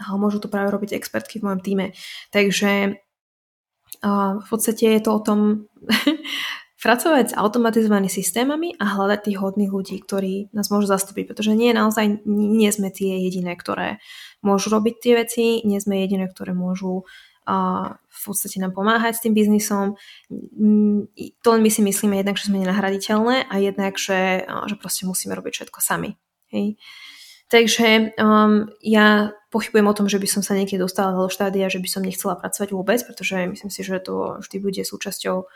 Ale 0.00 0.16
môžu 0.16 0.40
to 0.40 0.52
práve 0.52 0.72
robiť 0.72 0.96
expertky 0.96 1.40
v 1.40 1.52
mojom 1.52 1.60
týme. 1.64 1.86
Takže 2.32 2.96
uh, 4.04 4.32
v 4.40 4.46
podstate 4.48 4.92
je 4.92 5.00
to 5.04 5.10
o 5.12 5.20
tom 5.24 5.40
pracovať 6.82 7.24
s 7.30 7.38
automatizovanými 7.38 8.10
systémami 8.10 8.74
a 8.74 8.98
hľadať 8.98 9.30
tých 9.30 9.38
hodných 9.38 9.70
ľudí, 9.70 10.02
ktorí 10.02 10.50
nás 10.50 10.66
môžu 10.66 10.90
zastúpiť, 10.90 11.30
pretože 11.30 11.54
nie 11.54 11.70
naozaj 11.70 12.26
nie 12.26 12.66
sme 12.74 12.90
tie 12.90 13.22
jediné, 13.22 13.54
ktoré 13.54 14.02
môžu 14.42 14.74
robiť 14.74 14.94
tie 14.98 15.12
veci, 15.14 15.44
nie 15.62 15.78
sme 15.78 16.02
jediné, 16.02 16.26
ktoré 16.26 16.50
môžu 16.58 17.06
uh, 17.46 17.94
v 17.94 18.20
podstate 18.26 18.58
nám 18.58 18.74
pomáhať 18.74 19.14
s 19.14 19.22
tým 19.22 19.30
biznisom. 19.30 19.94
To 21.46 21.48
my 21.54 21.70
si 21.70 21.80
myslíme 21.86 22.18
jednak, 22.18 22.34
že 22.34 22.50
sme 22.50 22.66
nenahraditeľné 22.66 23.46
a 23.46 23.54
jednak, 23.62 23.94
že, 23.94 24.42
uh, 24.42 24.66
že 24.66 24.74
proste 24.74 25.06
musíme 25.06 25.38
robiť 25.38 25.62
všetko 25.62 25.78
sami. 25.78 26.18
Hej. 26.50 26.82
Takže 27.46 28.16
um, 28.16 28.72
ja 28.80 29.36
pochybujem 29.52 29.84
o 29.84 29.92
tom, 29.92 30.08
že 30.08 30.16
by 30.16 30.24
som 30.24 30.40
sa 30.40 30.56
niekedy 30.56 30.80
dostala 30.80 31.12
do 31.12 31.28
štádia, 31.28 31.68
že 31.68 31.84
by 31.84 31.88
som 31.88 32.00
nechcela 32.00 32.32
pracovať 32.32 32.72
vôbec, 32.72 33.04
pretože 33.04 33.36
myslím 33.44 33.68
si, 33.68 33.84
že 33.84 34.00
to 34.00 34.40
vždy 34.40 34.56
bude 34.56 34.82
súčasťou 34.82 35.46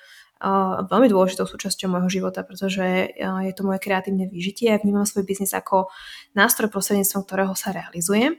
veľmi 0.86 1.08
dôležitou 1.08 1.48
súčasťou 1.48 1.88
môjho 1.88 2.20
života, 2.20 2.44
pretože 2.44 3.08
je 3.16 3.52
to 3.56 3.62
moje 3.64 3.80
kreatívne 3.80 4.28
vyžitie 4.28 4.68
a 4.68 4.80
vnímam 4.80 5.08
svoj 5.08 5.24
biznis 5.24 5.56
ako 5.56 5.88
nástroj 6.36 6.68
prostredníctvom 6.68 7.24
ktorého 7.24 7.54
sa 7.56 7.72
realizujem 7.72 8.36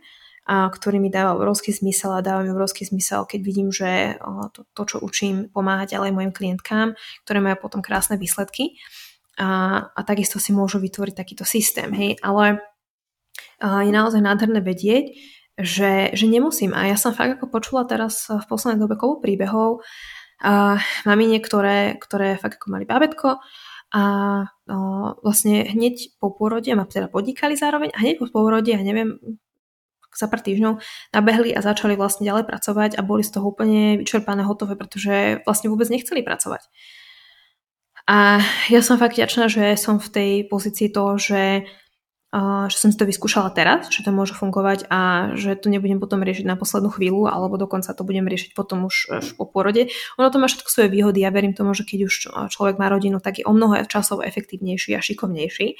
a 0.48 0.72
ktorý 0.72 1.04
mi 1.04 1.12
dáva 1.12 1.36
obrovský 1.36 1.75
zmysel 1.75 2.16
a 2.16 2.24
dáva 2.24 2.46
mi 2.46 2.54
obrovský 2.56 2.88
zmysel, 2.88 3.27
keď 3.27 3.39
vidím, 3.44 3.68
že 3.74 4.16
to, 4.56 4.63
to 4.72 4.82
čo 4.88 4.98
učím, 5.04 5.51
pomáha 5.51 5.84
ďalej 5.84 6.16
mojim 6.16 6.32
klientkám, 6.32 6.96
ktoré 7.27 7.39
majú 7.44 7.68
potom 7.68 7.84
krásne 7.84 8.16
výsledky 8.16 8.80
a, 9.36 9.82
a 9.92 10.00
takisto 10.08 10.39
si 10.39 10.56
môžu 10.56 10.80
vytvoriť 10.80 11.13
takýto 11.20 11.44
systém. 11.44 11.92
Hej? 11.92 12.16
Ale 12.24 12.63
je 13.60 13.92
naozaj 13.92 14.24
nádherné 14.24 14.63
vedieť, 14.63 15.20
že, 15.58 16.13
že 16.13 16.25
nemusím. 16.30 16.72
A 16.72 16.86
ja 16.86 16.96
som 16.96 17.12
fakt 17.12 17.42
ako 17.42 17.50
počula 17.50 17.84
teraz 17.84 18.30
v 18.30 18.46
poslednej 18.46 18.86
dobe 18.86 18.96
kopu 18.96 19.20
príbehov, 19.20 19.82
uh, 20.44 20.77
mamine, 21.08 21.39
ktoré, 21.41 21.96
ktoré 21.98 22.38
fakt 22.38 22.60
ako 22.62 22.74
mali 22.74 22.86
bábetko 22.86 23.39
a 23.96 24.03
uh, 24.44 25.08
vlastne 25.24 25.63
hneď 25.63 26.20
po 26.20 26.36
pôrode, 26.36 26.67
ma 26.75 26.84
teda 26.84 27.08
podnikali 27.08 27.56
zároveň 27.56 27.96
a 27.96 28.01
hneď 28.03 28.20
po 28.20 28.27
pôrode, 28.27 28.67
ja 28.67 28.82
neviem, 28.84 29.17
za 30.17 30.25
pár 30.25 30.41
týždňov 30.41 30.82
nabehli 31.13 31.53
a 31.53 31.62
začali 31.62 31.94
vlastne 31.94 32.25
ďalej 32.25 32.50
pracovať 32.50 32.91
a 32.98 33.06
boli 33.06 33.22
z 33.22 33.38
toho 33.38 33.53
úplne 33.53 34.01
vyčerpané, 34.01 34.41
hotové, 34.41 34.74
pretože 34.74 35.46
vlastne 35.46 35.70
vôbec 35.70 35.86
nechceli 35.94 36.25
pracovať. 36.25 36.65
A 38.10 38.41
ja 38.74 38.82
som 38.82 38.98
fakt 38.98 39.20
vďačná, 39.20 39.46
že 39.51 39.77
som 39.77 40.01
v 40.01 40.10
tej 40.10 40.32
pozícii 40.50 40.89
toho, 40.89 41.20
že 41.22 41.70
že 42.67 42.77
som 42.77 42.91
si 42.91 43.00
to 43.00 43.07
vyskúšala 43.07 43.55
teraz, 43.55 43.88
že 43.88 44.03
to 44.03 44.12
môže 44.12 44.36
fungovať 44.36 44.91
a 44.91 45.31
že 45.39 45.55
to 45.55 45.72
nebudem 45.72 46.03
potom 46.03 46.19
riešiť 46.19 46.43
na 46.43 46.60
poslednú 46.60 46.91
chvíľu 46.91 47.31
alebo 47.31 47.55
dokonca 47.55 47.96
to 47.96 48.03
budem 48.03 48.27
riešiť 48.27 48.51
potom 48.51 48.84
už, 48.84 49.24
už 49.24 49.27
po 49.39 49.48
pôrode. 49.48 49.88
Ono 50.19 50.27
to 50.27 50.38
má 50.38 50.51
všetko 50.51 50.67
svoje 50.67 50.89
výhody. 50.91 51.24
Ja 51.24 51.31
verím 51.31 51.55
tomu, 51.55 51.72
že 51.72 51.88
keď 51.88 52.00
už 52.12 52.15
človek 52.51 52.75
má 52.75 52.91
rodinu, 52.91 53.24
tak 53.24 53.39
je 53.39 53.48
o 53.48 53.55
mnoho 53.55 53.79
časov 53.88 54.19
efektívnejší 54.27 55.00
a 55.00 55.01
šikovnejší. 55.01 55.79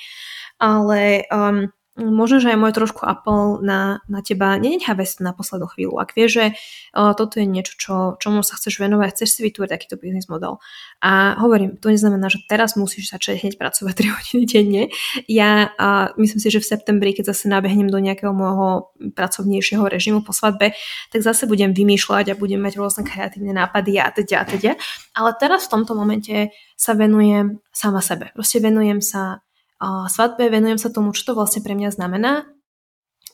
Ale 0.58 1.27
um, 1.27 1.70
možno, 1.98 2.38
že 2.38 2.54
aj 2.54 2.62
môj 2.62 2.74
trošku 2.77 3.01
apel 3.04 3.58
na, 3.66 4.06
na 4.06 4.22
teba, 4.22 4.54
nenechá 4.62 4.94
vesť 4.94 5.25
na 5.25 5.34
poslednú 5.34 5.66
chvíľu. 5.74 5.98
Ak 5.98 6.13
vieš, 6.13 6.32
že 6.38 6.46
uh, 6.94 7.18
toto 7.18 7.42
je 7.42 7.50
niečo, 7.50 7.74
čo, 7.75 7.96
čomu 8.22 8.46
sa 8.46 8.54
chceš 8.54 8.77
venovať, 8.77 9.18
chceš 9.18 9.30
si 9.34 9.39
vytvoriť 9.50 9.72
takýto 9.74 9.98
biznis 9.98 10.30
model. 10.30 10.62
A 11.01 11.34
hovorím, 11.42 11.82
to 11.82 11.89
neznamená, 11.89 12.30
že 12.30 12.46
teraz 12.46 12.77
musíš 12.77 13.10
začať 13.10 13.42
hneď 13.42 13.58
pracovať 13.58 13.94
3 13.98 14.13
hodiny 14.22 14.44
denne. 14.46 14.84
Ja 15.25 15.74
uh, 15.74 16.13
myslím 16.22 16.39
si, 16.39 16.54
že 16.54 16.62
v 16.62 16.70
septembri, 16.70 17.18
keď 17.18 17.34
zase 17.34 17.50
nabehnem 17.50 17.89
do 17.89 17.98
nejakého 17.98 18.32
môjho 18.32 18.94
pracovnejšieho 19.18 19.82
režimu 19.89 20.22
po 20.22 20.38
svadbe, 20.38 20.77
tak 21.10 21.20
zase 21.25 21.50
budem 21.50 21.74
vymýšľať 21.74 22.32
a 22.32 22.39
budem 22.39 22.62
mať 22.62 22.77
rôzne 22.77 23.01
kreatívne 23.01 23.58
nápady 23.58 23.98
a 23.98 24.13
teda 24.13 24.36
a 24.42 24.46
teda. 24.46 24.72
Ale 25.18 25.34
teraz 25.42 25.66
v 25.66 25.82
tomto 25.82 25.98
momente 25.98 26.54
sa 26.77 26.94
venujem 26.94 27.58
sama 27.74 28.06
sebe. 28.06 28.30
Proste 28.38 28.62
venujem 28.62 29.01
sa 29.01 29.42
svadbe, 29.82 30.50
venujem 30.50 30.82
sa 30.82 30.90
tomu, 30.90 31.14
čo 31.14 31.30
to 31.30 31.38
vlastne 31.38 31.62
pre 31.62 31.78
mňa 31.78 31.94
znamená. 31.94 32.50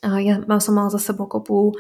Ja 0.04 0.44
som 0.60 0.76
mala 0.76 0.92
za 0.92 1.00
sebou 1.00 1.28
kopu 1.32 1.76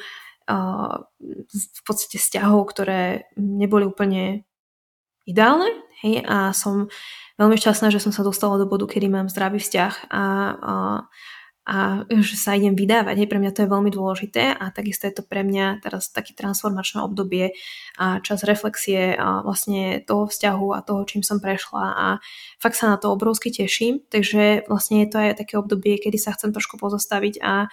v 0.47 1.81
podstate 1.83 2.19
vzťahov, 2.19 2.67
ktoré 2.71 3.27
neboli 3.35 3.87
úplne 3.87 4.47
ideálne 5.23 5.71
hej, 6.03 6.19
a 6.27 6.51
som 6.51 6.91
veľmi 7.39 7.55
šťastná, 7.55 7.87
že 7.91 8.03
som 8.03 8.11
sa 8.11 8.27
dostala 8.27 8.59
do 8.59 8.67
bodu, 8.67 8.83
kedy 8.87 9.07
mám 9.07 9.31
zdravý 9.31 9.63
vzťah 9.63 10.11
a, 10.11 10.25
a 10.59 10.73
a 11.63 12.03
že 12.11 12.35
sa 12.35 12.59
idem 12.59 12.75
vydávať. 12.75 13.23
Hej, 13.23 13.31
pre 13.31 13.39
mňa 13.39 13.55
to 13.55 13.63
je 13.63 13.71
veľmi 13.71 13.87
dôležité 13.87 14.51
a 14.51 14.67
takisto 14.75 15.07
je 15.07 15.15
to 15.15 15.23
pre 15.23 15.47
mňa 15.47 15.79
teraz 15.79 16.11
také 16.11 16.35
transformačné 16.35 16.99
obdobie 16.99 17.55
a 17.95 18.19
čas 18.19 18.43
reflexie 18.43 19.15
a 19.15 19.39
vlastne 19.47 20.03
toho 20.03 20.27
vzťahu 20.27 20.67
a 20.75 20.83
toho, 20.83 21.07
čím 21.07 21.23
som 21.23 21.39
prešla 21.39 21.85
a 21.95 22.07
fakt 22.59 22.75
sa 22.75 22.91
na 22.91 22.97
to 22.99 23.15
obrovsky 23.15 23.47
teším. 23.47 24.03
Takže 24.11 24.67
vlastne 24.67 25.07
je 25.07 25.09
to 25.09 25.17
aj 25.23 25.39
také 25.39 25.55
obdobie, 25.55 25.95
kedy 26.03 26.19
sa 26.19 26.35
chcem 26.35 26.51
trošku 26.51 26.75
pozastaviť 26.75 27.39
a, 27.39 27.71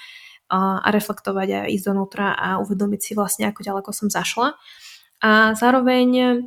a, 0.54 0.58
a 0.86 0.88
reflektovať 0.94 1.48
a 1.50 1.60
ísť 1.66 1.90
donútra 1.90 2.30
a 2.38 2.62
uvedomiť 2.62 3.00
si 3.02 3.12
vlastne, 3.18 3.50
ako 3.50 3.66
ďaleko 3.66 3.90
som 3.90 4.06
zašla. 4.06 4.54
A 5.20 5.52
zároveň 5.58 6.38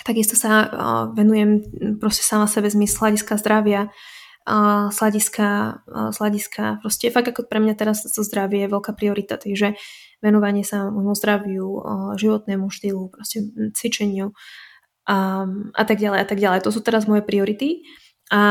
takisto 0.00 0.32
sa 0.32 0.72
venujem 1.12 1.60
proste 2.00 2.24
sama 2.24 2.48
sebe 2.48 2.72
z 2.72 2.80
hľadiska 2.80 3.36
zdravia 3.36 3.92
uh, 4.46 4.88
sladiska, 4.88 5.82
uh, 5.88 6.10
sladiska. 6.14 6.80
Proste 6.80 7.12
fakt 7.12 7.28
ako 7.28 7.48
pre 7.48 7.60
mňa 7.60 7.74
teraz 7.76 8.06
to 8.06 8.22
zdravie 8.24 8.64
je 8.64 8.72
veľká 8.72 8.92
priorita, 8.96 9.36
takže 9.40 9.76
venovanie 10.20 10.62
sa 10.62 10.88
môjmu 10.88 11.16
zdraviu, 11.16 11.66
uh, 11.66 12.12
životnému 12.16 12.68
štýlu, 12.68 13.12
proste 13.12 13.44
cvičeniu 13.74 14.32
um, 15.10 15.72
a 15.74 15.82
tak 15.84 15.98
ďalej 15.98 16.20
a 16.22 16.26
tak 16.28 16.38
ďalej. 16.38 16.64
To 16.64 16.70
sú 16.70 16.80
teraz 16.84 17.08
moje 17.08 17.24
priority 17.24 17.84
a 18.30 18.42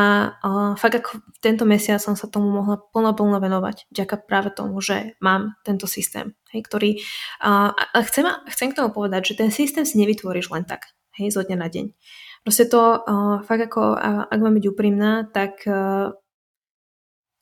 uh, 0.44 0.76
fakt 0.76 1.00
ako 1.00 1.24
tento 1.40 1.64
mesiac 1.64 2.04
som 2.04 2.12
sa 2.20 2.28
tomu 2.28 2.52
mohla 2.52 2.84
plno, 2.92 3.16
plno 3.16 3.40
venovať, 3.40 3.88
vďaka 3.96 4.16
práve 4.28 4.52
tomu, 4.52 4.84
že 4.84 5.16
mám 5.24 5.56
tento 5.64 5.88
systém, 5.88 6.36
hej, 6.52 6.68
ktorý... 6.68 7.00
Uh, 7.40 7.72
a 7.72 8.04
chcem, 8.04 8.28
chcem 8.52 8.76
k 8.76 8.78
tomu 8.78 8.92
povedať, 8.92 9.32
že 9.32 9.40
ten 9.40 9.56
systém 9.56 9.88
si 9.88 9.96
nevytvoríš 9.96 10.52
len 10.52 10.68
tak, 10.68 10.92
hej, 11.16 11.32
zo 11.32 11.48
dňa 11.48 11.56
na 11.56 11.72
deň. 11.72 11.96
Proste 12.44 12.66
to, 12.66 12.82
uh, 13.04 13.44
fakt 13.44 13.62
ako, 13.68 14.00
ak 14.30 14.40
mám 14.40 14.56
byť 14.56 14.66
úprimná, 14.72 15.28
tak 15.30 15.60
uh, 15.68 16.16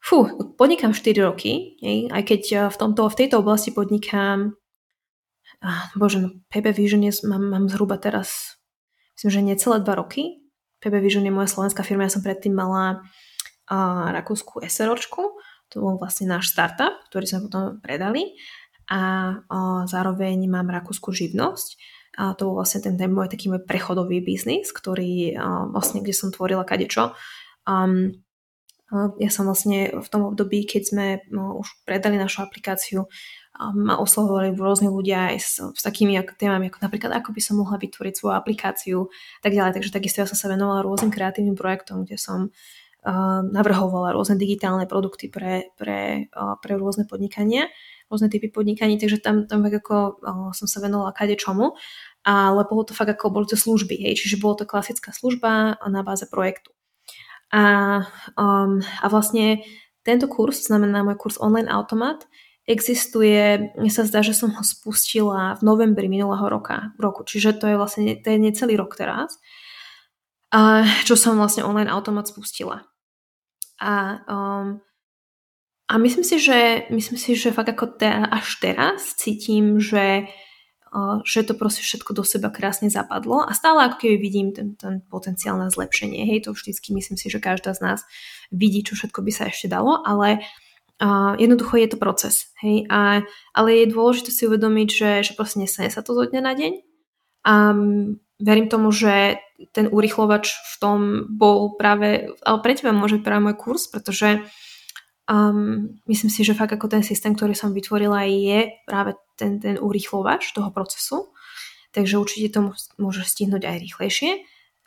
fú, 0.02 0.26
podnikám 0.58 0.92
4 0.92 1.28
roky, 1.28 1.78
hej, 1.80 2.10
aj 2.10 2.24
keď 2.26 2.42
uh, 2.54 2.60
v, 2.74 2.78
tomto, 2.78 3.08
v 3.08 3.18
tejto 3.24 3.40
oblasti 3.40 3.72
podnikám 3.72 4.58
uh, 5.62 5.84
bože, 5.96 6.20
no 6.24 6.30
PB 6.50 6.66
Vision 6.74 7.06
je, 7.06 7.14
mám, 7.30 7.46
mám 7.46 7.66
zhruba 7.70 8.02
teraz 8.02 8.58
myslím, 9.16 9.32
že 9.32 9.48
necelé 9.54 9.76
2 9.86 10.02
roky, 10.02 10.42
PB 10.82 10.94
Vision 10.98 11.26
je 11.26 11.34
moja 11.34 11.50
slovenská 11.50 11.86
firma, 11.86 12.10
ja 12.10 12.14
som 12.14 12.26
predtým 12.26 12.58
mala 12.58 13.06
uh, 13.70 14.10
rakúsku 14.12 14.66
SROčku, 14.66 15.38
to 15.68 15.84
bol 15.84 16.00
vlastne 16.00 16.32
náš 16.32 16.52
startup, 16.56 16.96
ktorý 17.12 17.26
sme 17.28 17.40
potom 17.48 17.64
predali. 17.84 18.40
A 18.88 19.36
zároveň 19.84 20.40
mám 20.48 20.72
rakúsku 20.72 21.12
živnosť, 21.12 21.76
a 22.18 22.34
to 22.34 22.50
bol 22.50 22.58
vlastne 22.58 22.82
ten, 22.82 22.98
ten 22.98 23.14
môj 23.14 23.30
taký 23.30 23.54
môj 23.54 23.62
prechodový 23.62 24.26
biznis, 24.26 24.74
ktorý 24.74 25.38
uh, 25.38 25.70
vlastne, 25.70 26.02
kde 26.02 26.18
som 26.18 26.34
tvorila 26.34 26.66
kadečo. 26.66 27.14
Um, 27.70 28.26
ja 29.20 29.28
som 29.28 29.44
vlastne 29.44 29.92
v 30.00 30.08
tom 30.08 30.32
období, 30.32 30.64
keď 30.64 30.84
sme 30.88 31.06
no, 31.28 31.60
už 31.60 31.68
predali 31.84 32.16
našu 32.16 32.40
aplikáciu, 32.40 33.12
ma 33.58 33.98
oslovovali 34.00 34.54
rôzni 34.54 34.88
ľudia 34.88 35.34
aj 35.34 35.38
s, 35.42 35.60
s 35.60 35.82
takými 35.82 36.16
ako, 36.22 36.38
témami, 36.38 36.70
ako 36.70 36.80
napríklad 36.80 37.12
ako 37.20 37.36
by 37.36 37.42
som 37.42 37.60
mohla 37.60 37.82
vytvoriť 37.82 38.14
svoju 38.16 38.34
aplikáciu 38.38 38.98
tak 39.44 39.52
ďalej. 39.52 39.76
Takže 39.76 39.92
takisto 39.92 40.22
ja 40.24 40.30
som 40.30 40.38
sa 40.38 40.48
venovala 40.48 40.86
rôznym 40.86 41.12
kreatívnym 41.12 41.58
projektom, 41.58 42.06
kde 42.06 42.16
som 42.22 42.54
navrhovala 43.54 44.12
rôzne 44.12 44.36
digitálne 44.36 44.84
produkty 44.84 45.32
pre, 45.32 45.72
pre, 45.80 46.28
uh, 46.36 46.60
pre 46.60 46.76
rôzne 46.76 47.08
podnikania, 47.08 47.72
rôzne 48.12 48.28
typy 48.28 48.52
podnikaní, 48.52 49.00
takže 49.00 49.24
tam, 49.24 49.48
tam 49.48 49.64
ako 49.64 50.20
uh, 50.20 50.50
som 50.52 50.68
sa 50.68 50.84
venovala 50.84 51.16
kade 51.16 51.40
čomu, 51.40 51.76
ale 52.28 52.68
bolo 52.68 52.84
to 52.84 52.92
fakt 52.92 53.16
ako, 53.16 53.32
boli 53.32 53.48
to 53.48 53.56
služby, 53.56 53.96
hej, 53.96 54.20
čiže 54.20 54.44
bolo 54.44 54.60
to 54.60 54.66
klasická 54.68 55.16
služba 55.16 55.80
na 55.88 56.02
báze 56.04 56.28
projektu. 56.28 56.76
A, 57.56 58.04
um, 58.36 58.84
a 58.84 59.06
vlastne 59.08 59.64
tento 60.04 60.28
kurz, 60.28 60.68
znamená 60.68 61.04
môj 61.08 61.16
kurz 61.16 61.40
Online 61.40 61.72
Automat, 61.72 62.28
existuje, 62.68 63.72
mne 63.80 63.92
sa 63.92 64.04
zdá, 64.04 64.20
že 64.20 64.36
som 64.36 64.52
ho 64.52 64.64
spustila 64.64 65.56
v 65.56 65.64
novembri 65.64 66.12
minulého 66.12 66.44
roka, 66.52 66.92
roku, 67.00 67.24
čiže 67.24 67.56
to 67.56 67.72
je 67.72 67.80
vlastne 67.80 68.20
to 68.20 68.28
je 68.28 68.36
necelý 68.36 68.76
rok 68.76 69.00
teraz, 69.00 69.40
a 70.52 70.84
čo 71.08 71.16
som 71.20 71.40
vlastne 71.40 71.64
online 71.64 71.92
automat 71.92 72.28
spustila. 72.28 72.88
A, 73.78 74.22
um, 74.26 74.82
a 75.88 75.94
myslím 75.98 76.26
si, 76.26 76.40
že 76.42 76.90
myslím 76.90 77.18
si, 77.18 77.36
že 77.38 77.54
fakt 77.54 77.70
ako 77.70 77.98
te, 77.98 78.10
až 78.10 78.58
teraz 78.60 79.14
cítim, 79.16 79.78
že 79.78 80.26
uh, 80.94 81.22
že 81.24 81.46
to 81.46 81.54
proste 81.54 81.86
všetko 81.86 82.12
do 82.18 82.24
seba 82.26 82.50
krásne 82.50 82.90
zapadlo 82.90 83.46
a 83.46 83.54
stále 83.54 83.86
ako 83.86 84.02
keby 84.02 84.18
vidím 84.18 84.48
ten, 84.52 84.74
ten 84.76 85.06
potenciál 85.06 85.62
na 85.62 85.70
zlepšenie. 85.70 86.26
Hej, 86.26 86.50
to 86.50 86.58
vždycky 86.58 86.94
myslím 86.98 87.18
si, 87.22 87.30
že 87.30 87.38
každá 87.44 87.78
z 87.78 87.82
nás 87.84 88.00
vidí, 88.50 88.82
čo 88.82 88.98
všetko 88.98 89.22
by 89.22 89.32
sa 89.32 89.44
ešte 89.52 89.70
dalo, 89.70 90.02
ale 90.02 90.42
uh, 91.04 91.38
jednoducho 91.38 91.78
je 91.78 91.88
to 91.92 91.98
proces. 92.02 92.50
Hej? 92.64 92.90
A, 92.90 93.22
ale 93.54 93.70
je 93.84 93.94
dôležité 93.94 94.30
si 94.34 94.50
uvedomiť, 94.50 94.90
že, 94.90 95.12
že 95.22 95.32
proste 95.38 95.62
nesane 95.62 95.94
sa 95.94 96.02
to 96.02 96.18
zo 96.18 96.26
dňa 96.26 96.42
na 96.42 96.54
deň. 96.58 96.97
A 97.48 97.72
verím 98.44 98.68
tomu, 98.68 98.92
že 98.92 99.40
ten 99.72 99.88
urychlovač 99.90 100.52
v 100.52 100.76
tom 100.78 101.00
bol 101.32 101.80
práve, 101.80 102.30
ale 102.44 102.58
pre 102.62 102.76
teba 102.76 102.94
môže 102.94 103.24
práve 103.24 103.50
môj 103.50 103.56
kurz, 103.58 103.90
pretože 103.90 104.44
um, 105.32 105.98
myslím 106.06 106.30
si, 106.30 106.46
že 106.46 106.54
fakt 106.54 106.76
ako 106.76 106.92
ten 106.92 107.02
systém, 107.02 107.34
ktorý 107.34 107.58
som 107.58 107.74
vytvorila 107.74 108.28
je 108.28 108.76
práve 108.86 109.18
ten, 109.40 109.58
ten 109.58 109.82
urychlovač 109.82 110.54
toho 110.54 110.70
procesu. 110.70 111.34
Takže 111.96 112.22
určite 112.22 112.54
to 112.54 112.60
môže 113.02 113.26
stihnúť 113.26 113.66
aj 113.66 113.82
rýchlejšie. 113.82 114.32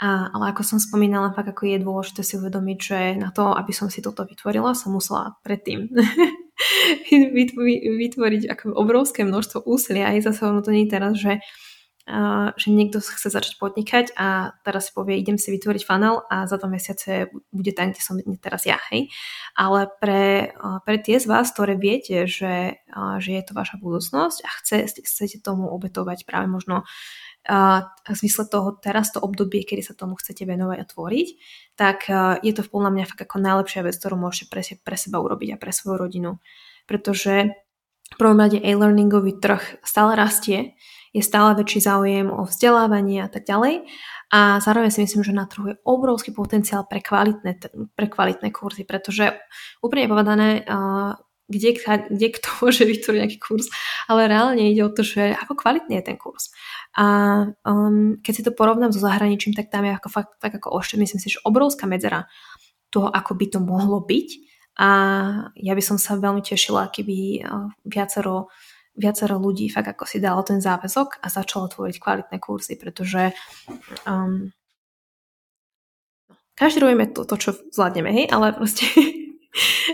A, 0.00 0.32
ale 0.32 0.56
ako 0.56 0.64
som 0.64 0.78
spomínala, 0.80 1.36
fakt 1.36 1.52
ako 1.52 1.68
je 1.68 1.84
dôležité 1.84 2.24
si 2.24 2.40
uvedomiť, 2.40 2.78
že 2.80 2.98
na 3.20 3.34
to, 3.34 3.52
aby 3.52 3.68
som 3.74 3.92
si 3.92 4.00
toto 4.00 4.24
vytvorila, 4.24 4.72
som 4.72 4.96
musela 4.96 5.36
predtým 5.44 5.92
vytvoriť 8.00 8.42
ako 8.48 8.64
obrovské 8.80 9.28
množstvo 9.28 9.66
úsilia. 9.68 10.08
Aj 10.08 10.20
zase 10.24 10.40
ono 10.46 10.64
to 10.64 10.72
nie 10.72 10.88
teraz, 10.88 11.20
že 11.20 11.44
že 12.58 12.68
niekto 12.74 12.98
chce 12.98 13.30
začať 13.30 13.62
podnikať 13.62 14.18
a 14.18 14.58
teraz 14.66 14.90
si 14.90 14.92
povie, 14.92 15.22
idem 15.22 15.38
si 15.38 15.54
vytvoriť 15.54 15.82
funnel 15.86 16.26
a 16.26 16.50
za 16.50 16.58
to 16.58 16.66
mesiace 16.66 17.30
bude 17.54 17.70
tam, 17.72 17.94
kde 17.94 18.02
som 18.02 18.18
teraz 18.42 18.66
ja, 18.66 18.82
hej. 18.90 19.06
Ale 19.54 19.86
pre, 20.02 20.50
pre 20.82 20.96
tie 20.98 21.22
z 21.22 21.30
vás, 21.30 21.54
ktoré 21.54 21.78
viete, 21.78 22.26
že, 22.26 22.82
že 23.22 23.30
je 23.30 23.42
to 23.46 23.54
vaša 23.54 23.78
budúcnosť 23.78 24.38
a 24.42 24.50
chce, 24.58 24.76
chcete 25.06 25.38
tomu 25.40 25.70
obetovať 25.70 26.26
práve 26.26 26.50
možno 26.50 26.82
a 27.48 27.88
v 28.04 28.16
zmysle 28.20 28.52
toho 28.52 28.76
teraz 28.76 29.16
to 29.16 29.18
obdobie, 29.22 29.64
kedy 29.64 29.80
sa 29.80 29.96
tomu 29.96 30.12
chcete 30.20 30.44
venovať 30.44 30.76
a 30.76 30.84
tvoriť, 30.84 31.28
tak 31.72 32.04
je 32.44 32.52
to 32.52 32.68
podľa 32.68 32.90
mňa 32.92 33.04
fakt 33.08 33.24
ako 33.24 33.40
najlepšia 33.40 33.80
vec, 33.80 33.96
ktorú 33.96 34.20
môžete 34.20 34.52
pre, 34.52 34.60
pre 34.60 34.96
seba 35.00 35.24
urobiť 35.24 35.56
a 35.56 35.60
pre 35.60 35.72
svoju 35.72 35.96
rodinu. 35.96 36.36
Pretože 36.84 37.56
v 38.12 38.16
prvom 38.20 38.36
rade 38.36 38.60
e-learningový 38.60 39.40
trh 39.40 39.80
stále 39.80 40.20
rastie, 40.20 40.76
je 41.10 41.22
stále 41.22 41.58
väčší 41.58 41.82
záujem 41.82 42.30
o 42.30 42.46
vzdelávanie 42.46 43.26
a 43.26 43.28
tak 43.30 43.46
ďalej. 43.46 43.86
A 44.30 44.62
zároveň 44.62 44.94
si 44.94 45.02
myslím, 45.02 45.26
že 45.26 45.34
na 45.34 45.50
trhu 45.50 45.74
je 45.74 45.80
obrovský 45.82 46.30
potenciál 46.30 46.86
pre 46.86 47.02
kvalitné, 47.02 47.58
pre 47.98 48.06
kvalitné 48.06 48.54
kurzy, 48.54 48.86
pretože 48.86 49.34
úplne 49.82 50.06
povedané, 50.06 50.62
kde, 51.50 51.70
kde 52.14 52.26
kto 52.38 52.48
môže 52.62 52.86
vytvoriť 52.90 53.18
nejaký 53.26 53.38
kurz, 53.42 53.66
ale 54.06 54.30
reálne 54.30 54.70
ide 54.70 54.86
o 54.86 54.94
to, 54.94 55.02
že 55.02 55.34
ako 55.34 55.58
kvalitný 55.58 55.98
je 55.98 56.06
ten 56.06 56.16
kurz. 56.16 56.54
A 56.94 57.06
um, 57.66 58.22
keď 58.22 58.32
si 58.32 58.46
to 58.46 58.54
porovnám 58.54 58.94
so 58.94 59.02
zahraničím, 59.02 59.50
tak 59.50 59.66
tam 59.66 59.82
je 59.82 59.98
ako 59.98 60.08
fakt, 60.14 60.38
tak 60.38 60.54
ako 60.62 60.78
ošte, 60.78 60.94
myslím 60.94 61.18
si, 61.18 61.34
že 61.34 61.42
obrovská 61.42 61.90
medzera 61.90 62.30
toho, 62.94 63.10
ako 63.10 63.34
by 63.34 63.46
to 63.50 63.58
mohlo 63.58 63.98
byť. 63.98 64.28
A 64.78 64.88
ja 65.58 65.74
by 65.74 65.82
som 65.82 65.98
sa 65.98 66.14
veľmi 66.16 66.40
tešila, 66.40 66.94
keby 66.94 67.44
viacero 67.84 68.48
viacero 68.96 69.38
ľudí 69.38 69.70
fakt 69.70 69.90
ako 69.90 70.04
si 70.04 70.18
dalo 70.18 70.42
ten 70.42 70.58
záväzok 70.58 71.22
a 71.22 71.26
začalo 71.30 71.70
tvoriť 71.70 71.96
kvalitné 71.98 72.36
kurzy, 72.42 72.74
pretože 72.76 73.32
um, 74.04 74.50
každý 76.58 76.84
robíme 76.84 77.08
to, 77.14 77.24
to, 77.24 77.36
čo 77.38 77.50
zvládneme, 77.72 78.10
hej, 78.12 78.26
ale 78.28 78.52
proste 78.52 78.84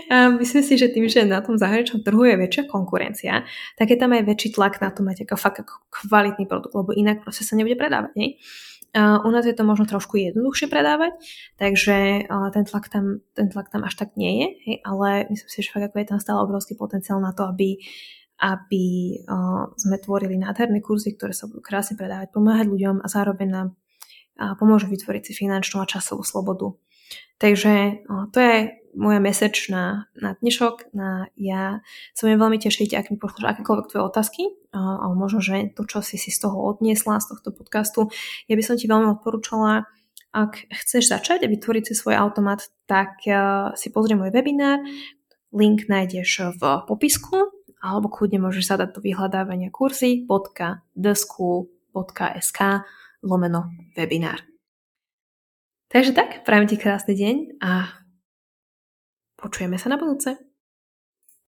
a 0.09 0.29
myslím 0.41 0.63
si, 0.63 0.77
že 0.77 0.93
tým, 0.93 1.09
že 1.09 1.25
na 1.25 1.41
tom 1.41 1.57
zahraničnom 1.57 2.05
trhu 2.05 2.29
je 2.29 2.37
väčšia 2.37 2.63
konkurencia, 2.69 3.41
tak 3.73 3.89
je 3.89 3.97
tam 3.97 4.13
aj 4.13 4.23
väčší 4.29 4.53
tlak 4.53 4.77
na 4.77 4.93
to 4.93 5.01
mať 5.01 5.25
ako 5.25 5.35
fakt 5.37 5.65
ako 5.65 5.73
kvalitný 5.89 6.45
produkt, 6.45 6.77
lebo 6.77 6.93
inak 6.93 7.25
proste 7.25 7.41
sa 7.41 7.57
nebude 7.57 7.73
predávať. 7.73 8.13
Hej? 8.13 8.29
U 8.97 9.29
nás 9.29 9.45
je 9.45 9.53
to 9.53 9.67
možno 9.67 9.85
trošku 9.85 10.17
jednoduchšie 10.17 10.69
predávať, 10.69 11.17
takže 11.59 12.25
ten 12.53 12.63
tlak 12.65 12.85
tam, 12.89 13.21
ten 13.33 13.49
tlak 13.49 13.69
tam 13.73 13.85
až 13.85 13.93
tak 13.97 14.13
nie 14.13 14.31
je, 14.41 14.47
hej? 14.69 14.77
ale 14.85 15.25
myslím 15.33 15.49
si, 15.49 15.59
že 15.65 15.73
fakt 15.73 15.89
ako 15.89 15.97
je 16.01 16.09
tam 16.13 16.19
stále 16.21 16.39
obrovský 16.45 16.77
potenciál 16.77 17.17
na 17.17 17.33
to, 17.33 17.49
aby 17.49 17.81
aby 18.37 19.17
sme 19.77 19.97
tvorili 19.97 20.37
nádherné 20.37 20.81
kurzy, 20.85 21.17
ktoré 21.17 21.33
sa 21.33 21.49
budú 21.49 21.65
krásne 21.65 21.97
predávať, 21.97 22.29
pomáhať 22.33 22.69
ľuďom 22.69 23.01
a 23.01 23.07
zároveň 23.09 23.49
nám 23.49 23.67
pomôžu 24.61 24.93
vytvoriť 24.93 25.23
si 25.25 25.33
finančnú 25.33 25.81
a 25.81 25.89
časovú 25.89 26.21
slobodu. 26.21 26.77
Takže 27.41 28.05
to 28.29 28.37
je 28.37 28.57
moja 28.97 29.17
message 29.21 29.69
na, 29.69 30.09
na 30.17 30.37
dnešok. 30.37 30.93
Na, 30.93 31.29
ja 31.33 31.81
sa 32.13 32.23
mi 32.29 32.37
veľmi 32.37 32.61
tešiť, 32.61 32.93
ak 32.93 33.09
mi 33.09 33.17
pošleš 33.17 33.45
akékoľvek 33.57 33.89
tvoje 33.89 34.03
otázky, 34.05 34.43
alebo 34.73 35.17
možno, 35.17 35.41
že 35.41 35.73
to, 35.73 35.85
čo 35.89 36.05
si 36.05 36.21
si 36.21 36.29
z 36.29 36.45
toho 36.45 36.61
odniesla, 36.65 37.17
z 37.17 37.33
tohto 37.33 37.49
podcastu, 37.53 38.13
ja 38.45 38.53
by 38.53 38.63
som 38.65 38.77
ti 38.77 38.85
veľmi 38.85 39.17
odporúčala, 39.17 39.89
ak 40.29 40.69
chceš 40.69 41.09
začať 41.09 41.45
a 41.45 41.49
vytvoriť 41.49 41.83
si 41.89 41.93
svoj 41.97 42.21
automat, 42.21 42.69
tak 42.85 43.21
si 43.73 43.87
pozri 43.89 44.13
môj 44.13 44.29
webinár, 44.29 44.81
link 45.49 45.89
nájdeš 45.89 46.53
v 46.57 46.61
popisku 46.85 47.56
alebo 47.87 48.11
kľudne 48.11 48.43
môžeš 48.43 48.75
zadať 48.75 48.91
do 48.97 48.99
vyhľadávania 48.99 49.71
kurzy.theschool.sk 49.71 52.59
lomeno 53.23 53.71
webinár. 53.95 54.43
Takže 55.87 56.11
tak, 56.11 56.43
prajem 56.43 56.67
ti 56.67 56.75
krásny 56.75 57.15
deň 57.15 57.63
a 57.63 57.87
počujeme 59.39 59.79
sa 59.79 59.87
na 59.87 59.95
budúce. 59.95 60.35